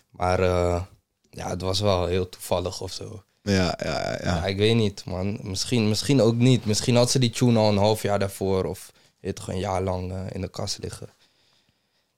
[0.09, 0.82] Maar eh,
[1.30, 3.24] ja, het was wel heel toevallig of zo.
[3.45, 4.17] Ja, ja, ja.
[4.23, 5.39] Ja, ik weet niet, man.
[5.41, 6.65] Misschien, misschien ook niet.
[6.65, 8.63] Misschien had ze die tune al een half jaar daarvoor.
[8.65, 8.91] Of
[9.21, 11.07] het gewoon een jaar lang eh, in de kast liggen.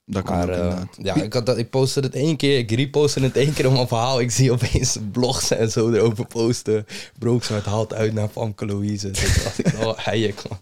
[0.05, 0.95] Dat kan Maar ook eh, inderdaad.
[1.01, 2.57] ja, ik, had dat, ik postte het één keer.
[2.57, 4.19] Ik repostte het één keer op mijn verhaal.
[4.19, 6.85] Ik zie opeens blogs en zo erover posten.
[7.19, 9.11] Brooksmart haalt uit naar Famke Louise.
[9.11, 10.57] Dus dacht ik, oh, heijek, man.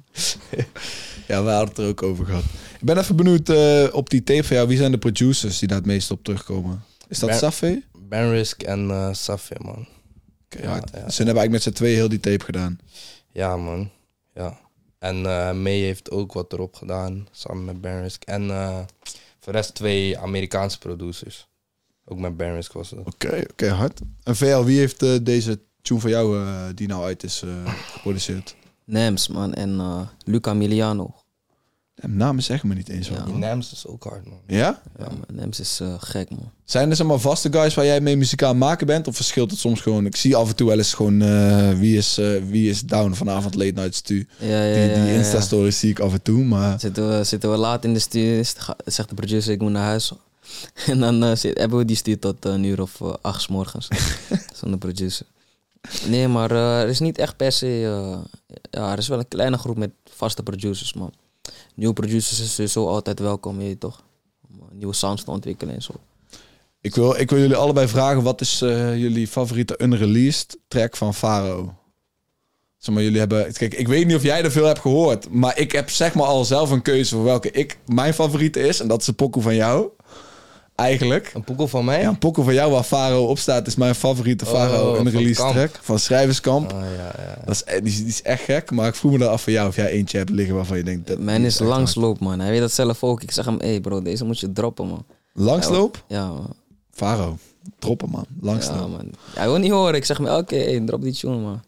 [1.28, 2.44] Ja, we hadden het er ook over gehad.
[2.80, 4.68] Ik ben even benieuwd eh, op die tape van jou.
[4.68, 6.84] Wie zijn de producers die daar het meest op terugkomen?
[7.08, 7.82] Is dat Ben- Safé?
[8.00, 9.88] Ben Risk en eh Safir, man.
[10.46, 10.80] Oké, Ja.
[10.80, 12.80] Ze hebben eigenlijk met z'n twee heel die tape gedaan.
[13.32, 13.90] Ja, man.
[14.34, 14.60] Ja.
[15.00, 18.24] En eh May heeft ook wat erop gedaan, samen met Ben Risk.
[18.24, 18.76] En eh,
[19.40, 21.48] voor de rest twee Amerikaanse producers.
[22.06, 23.00] Ook met Ben Risk was het.
[23.06, 24.00] Oké, oké, hard.
[24.24, 27.74] En VL, wie heeft eh, deze tune van jou eh, die nou uit is eh,
[27.92, 28.56] geproduceerd?
[28.84, 29.54] Nems, man.
[29.54, 31.16] En eh, Luca Miliano.
[32.38, 33.08] Is echt me niet eens.
[33.08, 33.14] Ja.
[33.14, 33.26] man.
[33.26, 34.40] Die Nams is ook hard, man.
[34.48, 34.82] Ja?
[35.00, 35.24] Ja, man.
[35.32, 36.52] Nems is eh, gek, man.
[36.64, 39.08] Zijn er maar vaste guys waar jij mee muziek aan maken bent?
[39.08, 40.06] Of verschilt het soms gewoon?
[40.06, 43.14] Ik zie af en toe wel eens gewoon eh, wie, is, eh, wie is down
[43.14, 44.28] vanavond late night stu.
[44.40, 45.18] Ja, ja, Die, ja, die ja, ja.
[45.18, 46.80] Insta-stories zie ik af en toe, maar...
[46.80, 50.12] Zitten we, zitten we laat in de ga- zegt de producer, ik moet naar huis.
[50.88, 53.88] En dan zit, hebben we die stuur tot een uur of acht 's morgens.
[54.62, 55.26] Zonder producer.
[56.08, 57.68] Nee, maar er is niet echt per se...
[58.72, 61.14] ja, er is wel een kleine groep met vaste producers, man.
[61.76, 64.04] Nieuwe producers is sowieso altijd welkom, weet je toch?
[64.50, 65.94] Om eh, nieuwe sounds te ontwikkelen en zo.
[66.82, 71.14] Ik wil, ik wil jullie allebei vragen, wat is eh, jullie favoriete unreleased track van
[71.14, 71.74] Faro?
[72.78, 73.54] Zeg maar, jullie hebben...
[73.54, 76.26] Kijk, ik weet niet of jij er veel hebt gehoord, maar ik heb zeg maar
[76.26, 78.80] al zelf een keuze voor welke ik mijn favoriete is.
[78.80, 79.90] En dat is de pokoe van jou.
[80.76, 81.32] Eigenlijk.
[81.34, 82.02] Een poekel van mij?
[82.02, 85.06] Ja, een pokoe van jou waar Faro op staat is mijn favoriete Faro Oh, van
[85.06, 85.52] unreleased Kamp.
[85.54, 85.80] track.
[85.82, 86.74] Van Schrijverskamp.
[86.74, 87.38] Oh, ja, ja.
[87.46, 89.54] Dat is, die, is, die is echt gek, maar ik vroeg me dan af van
[89.54, 91.08] jou of jij eentje hebt liggen waarvan je denkt...
[91.08, 92.40] Dat, Mijn is langsloop, man.
[92.40, 93.22] Hij weet dat zelf ook.
[93.22, 95.06] Ik zeg hem, hé hey bro, deze moet je droppen, man.
[95.34, 96.04] Langsloop?
[96.08, 96.54] Ja, man.
[96.92, 97.38] Faro.
[97.80, 98.26] Droppen, man.
[98.42, 98.76] Langsloop.
[98.80, 99.10] Ja, man.
[99.34, 99.94] Hij wil niet horen.
[99.94, 101.62] Ik zeg me elke keer, hey, drop die tune, man.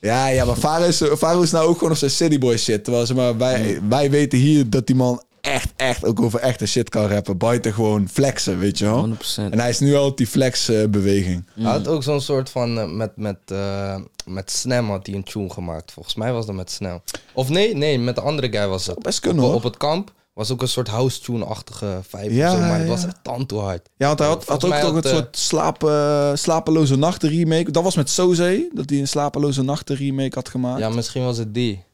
[0.00, 2.84] Ja, ja, maar Faro is, Faro is nou ook gewoon op zijn cityboy shit.
[2.84, 5.22] Terwijl zeg maar, wij, wij weten hier dat die man
[5.52, 7.38] echt, echt ook over echte shit kan rappen.
[7.38, 9.08] Buiten gewoon flexen, weet je wel.
[9.08, 9.14] 100%.
[9.36, 11.46] En hij is nu al op die flex-beweging.
[11.54, 15.24] Hij had ook zo'n soort van, eh, met, met, eh, met Snam had hij een
[15.24, 15.92] tune gemaakt.
[15.92, 17.02] Volgens mij was dat met Snam.
[17.32, 18.98] Of nee, nee, met de andere guy was het.
[18.98, 19.56] best kunnen, op, hoor.
[19.56, 22.88] op het kamp Was ook een soort house tune-achtige vibe Ja, of zo, maar het
[22.88, 23.88] was echt tandtoehard.
[23.96, 27.70] Ja, want hij had, had ook toch een eh, soort slaap, eh, slapeloze nachten remake.
[27.70, 30.78] Dat was met Soze, dat hij een slapeloze nachten remake had gemaakt.
[30.80, 31.84] Ja, misschien was het die.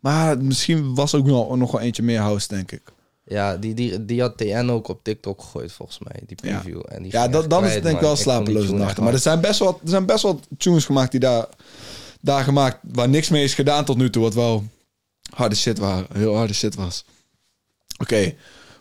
[0.00, 2.82] Maar misschien was ook nog, nog wel eentje meer house, denk ik.
[3.28, 6.58] Ja, die, die, die had TN ook op TikTok gegooid volgens mij, die Ja.
[6.60, 6.80] preview.
[6.88, 9.04] En die Ja, dat, dan is het denk ik wel slapeloze nachten.
[9.04, 11.46] Maar er zijn best wel, er zijn best wel tunes gemaakt die daar,
[12.20, 14.22] daar gemaakt, waar niks mee is gedaan tot nu toe.
[14.22, 14.64] Wat wel
[15.34, 17.04] harde shit waren, heel harde shit was.
[17.98, 18.34] Oké,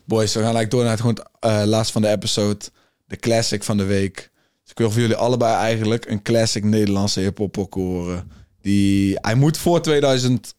[0.06, 2.66] boys, we gaan eigenlijk door naar het gewoon het eh, laatste van de episode.
[3.06, 4.16] De classic van de week.
[4.62, 8.32] Dus ik wil voor jullie allebei eigenlijk een classic Nederlandse hip-hop horen.
[8.62, 9.82] Die, hij moet voor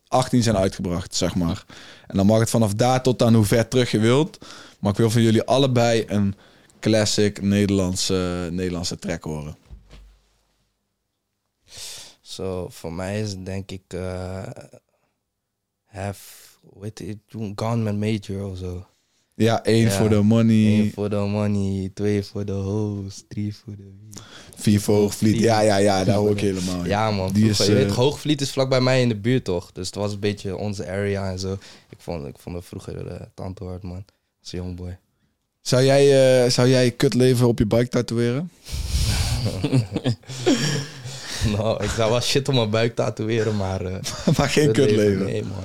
[0.08, 1.64] 2018 zijn uitgebracht, zeg maar.
[2.06, 4.38] En dan mag het vanaf daar tot aan hoe ver terug je wilt.
[4.78, 6.34] Maar ik wil van jullie allebei een
[6.80, 9.56] classic Nederlandse, Nederlandse track horen.
[12.20, 14.42] Zo, voor mij is het denk ik eh
[15.84, 16.20] have,
[17.26, 18.86] toen Gone met Major of zo.
[19.34, 23.76] Ja, één voor de money, Eén voor de money, twee voor de hoes, drie voor
[23.76, 23.90] de.
[24.58, 25.38] Vier voor Hoogvliet.
[25.38, 26.86] Ja, ja, ja, daar hoor ik helemaal.
[26.86, 29.16] Ja man, Die vroeger, is, je weet, eh, Hoogvliet is vlak bij mij in de
[29.16, 29.72] buurt toch?
[29.72, 31.52] Dus het was een beetje onze area en zo.
[31.90, 34.04] Ik vond, ik vond het vroeger uh, tante hard man,
[34.40, 34.98] als jongboy.
[35.60, 38.50] Zou jij, eh zou jij kutleven op je bike tatoeëren?
[41.56, 43.84] nou, ik zou wel shit op mijn buik tatoeëren, maar...
[43.84, 43.94] eh,
[44.38, 45.24] maar geen kutleven.
[45.24, 45.58] Nee man.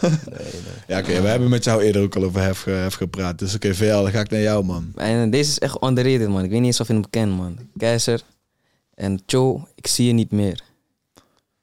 [0.00, 0.50] Nee, nee.
[0.86, 3.38] Ja, oké, we hebben met jou eerder ook al over hef, hef gepraat.
[3.38, 4.92] Dus oké, VL, dan ga ik naar jou, man.
[4.96, 6.44] En deze is echt underrated, man.
[6.44, 7.58] Ik weet niet eens of je hem kent, man.
[7.76, 8.22] Keizer
[9.00, 10.62] en Cho, ik zie je niet meer.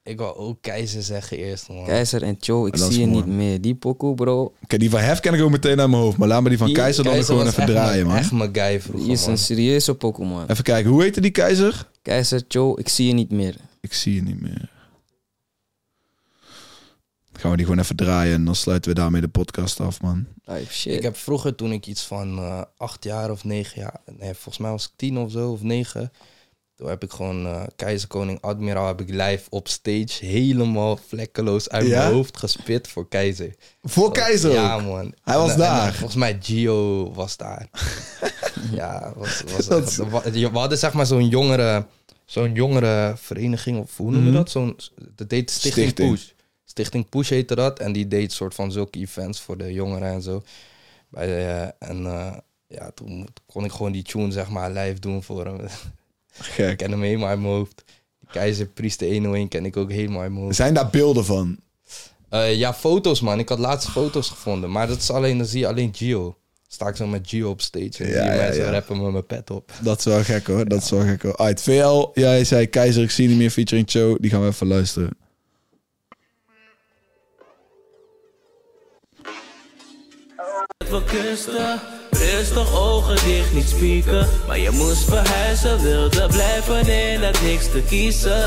[0.02, 1.84] Ik wil ook keizer zeggen eerst man.
[1.84, 3.16] Keizer en Cho, ik zie je mooi.
[3.24, 3.60] niet meer.
[3.60, 6.16] Die pokoe, bro, Oké, die van hef ken ik ook meteen uit mijn hoofd.
[6.16, 8.16] Maar laat me die van Die Keizer dan gewoon even draaien, man.
[8.16, 9.30] Echt mijn guy vroeger die is man.
[9.30, 10.46] een serieuze pokoe, man.
[10.48, 11.88] Even kijken, hoe heette die Keizer?
[12.02, 13.56] Keizer, Cho, ik zie je niet meer.
[13.80, 14.70] Ik zie je niet meer.
[17.32, 20.26] Gaan we die gewoon even draaien en dan sluiten we daarmee de podcast af, man.
[20.44, 20.92] Type shit.
[20.94, 24.58] Ik heb vroeger toen ik iets van eh, acht jaar of negen jaar, nee, volgens
[24.58, 26.12] mij was ik tien of zo of negen.
[26.78, 31.86] Toen heb ik gewoon Keizer Koning Admiraal heb ik live op stage helemaal vlekkeloos uit
[31.86, 31.98] Ja?
[31.98, 33.54] mijn hoofd gespit voor Keizer.
[33.82, 35.14] Voor Keizer Ja man.
[35.22, 35.86] Hij was En- daar.
[35.88, 37.68] eh, volgens mij Gio was daar.
[38.72, 41.86] ja, was, was, Dat we we hadden zeg maar zo'n jongere,
[42.24, 44.36] zo'n jongere vereniging of hoe noem je Mhm.
[44.36, 44.50] dat?
[44.50, 44.76] Zo'n,
[45.14, 46.10] dat deed Stichting, Stichting.
[46.10, 46.28] Push.
[46.64, 47.78] Stichting Push heette dat.
[47.78, 50.42] En die deed soort van zulke events voor de jongeren en zo.
[51.08, 51.34] Bij de,
[51.78, 52.02] eh, en
[52.66, 55.60] ja, toen kon ik gewoon die tune zeg maar live doen voor hem.
[56.38, 56.76] ik Gek.
[56.76, 57.84] ken hem helemaal uit mijn hoofd.
[58.20, 60.56] Die Keizer Priester 101 ken ik ook helemaal uit mijn hoofd.
[60.56, 61.58] Zijn daar beelden van?
[62.28, 63.38] Eh, ja, foto's man.
[63.38, 64.70] Ik had laatst foto's gevonden.
[64.70, 66.36] Maar dat is alleen, dan zie je alleen Gio.
[66.68, 68.70] Sta ik zo met Gio op stage en Ja, zie je ja, mij zo ja.
[68.70, 69.72] rappen met mijn pet op.
[69.82, 71.36] Dat is wel gek hoor, dat is wel gek hoor.
[71.36, 74.16] Uit VL, jij zei Keizer, ik zie niet meer featuring Cho.
[74.20, 75.10] Die gaan we even luisteren.
[80.78, 81.80] We kusten,
[82.18, 84.28] rustig ogen dicht, niet spieken.
[84.46, 88.38] Maar je moest verhuizen, wilde blijven en had niks te kiezen.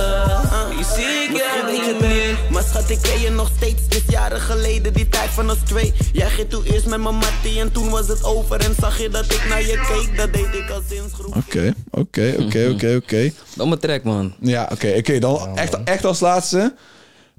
[0.69, 2.37] Nu zie ik je niet meer.
[2.51, 3.87] Maar schat, ik ken je nog steeds.
[3.87, 5.93] Dit jaren geleden, die tijd van ons twee.
[6.11, 8.59] Jij ging toen eerst met mijn mattie en toen was het over.
[8.59, 11.35] En zag je dat ik naar je keek, dat deed ik al sinds groep.
[11.35, 13.31] Oké, oké, oké, oké, oké.
[13.55, 14.33] Domme track, man.
[14.39, 15.19] Ja, oké, oké.
[15.19, 16.73] Dan echt, echt als laatste.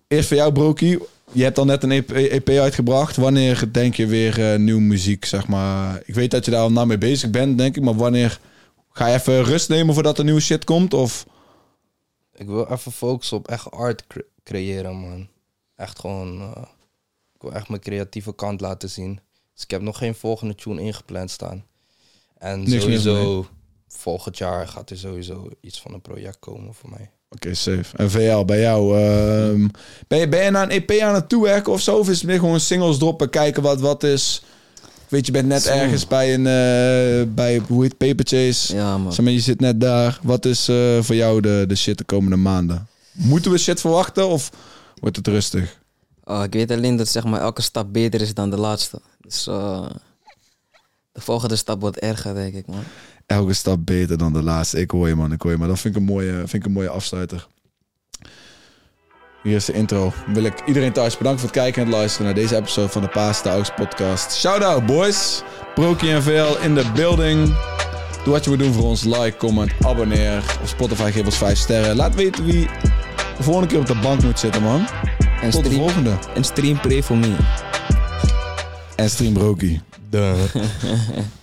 [0.09, 0.99] Eerst voor jou, Brokie.
[1.33, 3.17] Je hebt al net een EP, EP uitgebracht.
[3.17, 6.03] Wanneer denk je weer eh, nieuwe muziek, zeg maar?
[6.05, 7.83] Ik weet dat je daar al nou mee bezig bent, denk ik.
[7.83, 8.41] Maar wanneer
[8.91, 10.95] ga je even rust nemen voordat er nieuwe shit komt?
[10.95, 11.27] Of...
[12.35, 15.29] Ik wil even focussen op echt art cre- creëren, man.
[15.77, 16.41] Echt gewoon...
[16.41, 16.63] eh,
[17.35, 19.21] ik wil echt mijn creatieve kant laten zien.
[19.55, 21.65] Dus ik heb nog geen volgende tune ingepland staan.
[22.39, 23.47] En Niks meer sowieso...
[23.89, 27.11] Volgend jaar gaat er sowieso iets van een project komen voor mij.
[27.33, 27.97] Oké, safe.
[27.97, 28.99] En VL, bij jou.
[28.99, 29.67] ehm,
[30.09, 31.97] ben, je, ben je naar een EP aan het toewerken of zo?
[31.97, 34.43] Of is het meer gewoon singles droppen, kijken wat wat is?
[35.09, 36.47] Weet, je bent net ergens bij een...
[36.47, 38.75] eh, bij, hoe heet het, Paper Chase?
[38.75, 39.13] Ja, man.
[39.13, 40.19] Zeg maar, je zit net daar.
[40.23, 42.87] Wat is eh, voor jou de, de shit de komende maanden?
[43.13, 44.51] Moeten we shit verwachten of
[45.01, 45.79] wordt het rustig?
[46.25, 49.01] Oh, ik weet alleen dat zeg maar, elke stap beter is dan de laatste.
[49.21, 49.87] Dus eh,
[51.13, 52.83] de volgende stap wordt erger, denk ik, man.
[53.27, 54.81] Elke stap beter dan de laatste.
[54.81, 55.33] Ik hoor je, man.
[55.33, 57.47] Ik hoor je, maar dat vind ik een mooie, vind ik een mooie afsluiter.
[59.43, 60.13] Hier is de intro.
[60.27, 63.03] Wil ik iedereen thuis bedanken voor het kijken en het luisteren naar deze episode van
[63.03, 64.33] de Paas de Aux podcast.
[64.35, 65.43] Shout out, boys.
[65.75, 67.47] Brokie en VL in de building.
[68.25, 69.03] Doe wat je moet doen voor ons.
[69.05, 70.37] Like, comment, abonneer.
[70.61, 71.97] Op Spotify geef ons 5 sterren.
[71.97, 72.69] Laat weten wie
[73.37, 74.87] de volgende keer op de bank moet zitten, man.
[75.41, 76.19] En Tot de stream, volgende.
[76.35, 77.37] en stream Pray For Me.
[78.97, 79.81] En stream Brokie.
[80.11, 80.35] Duh.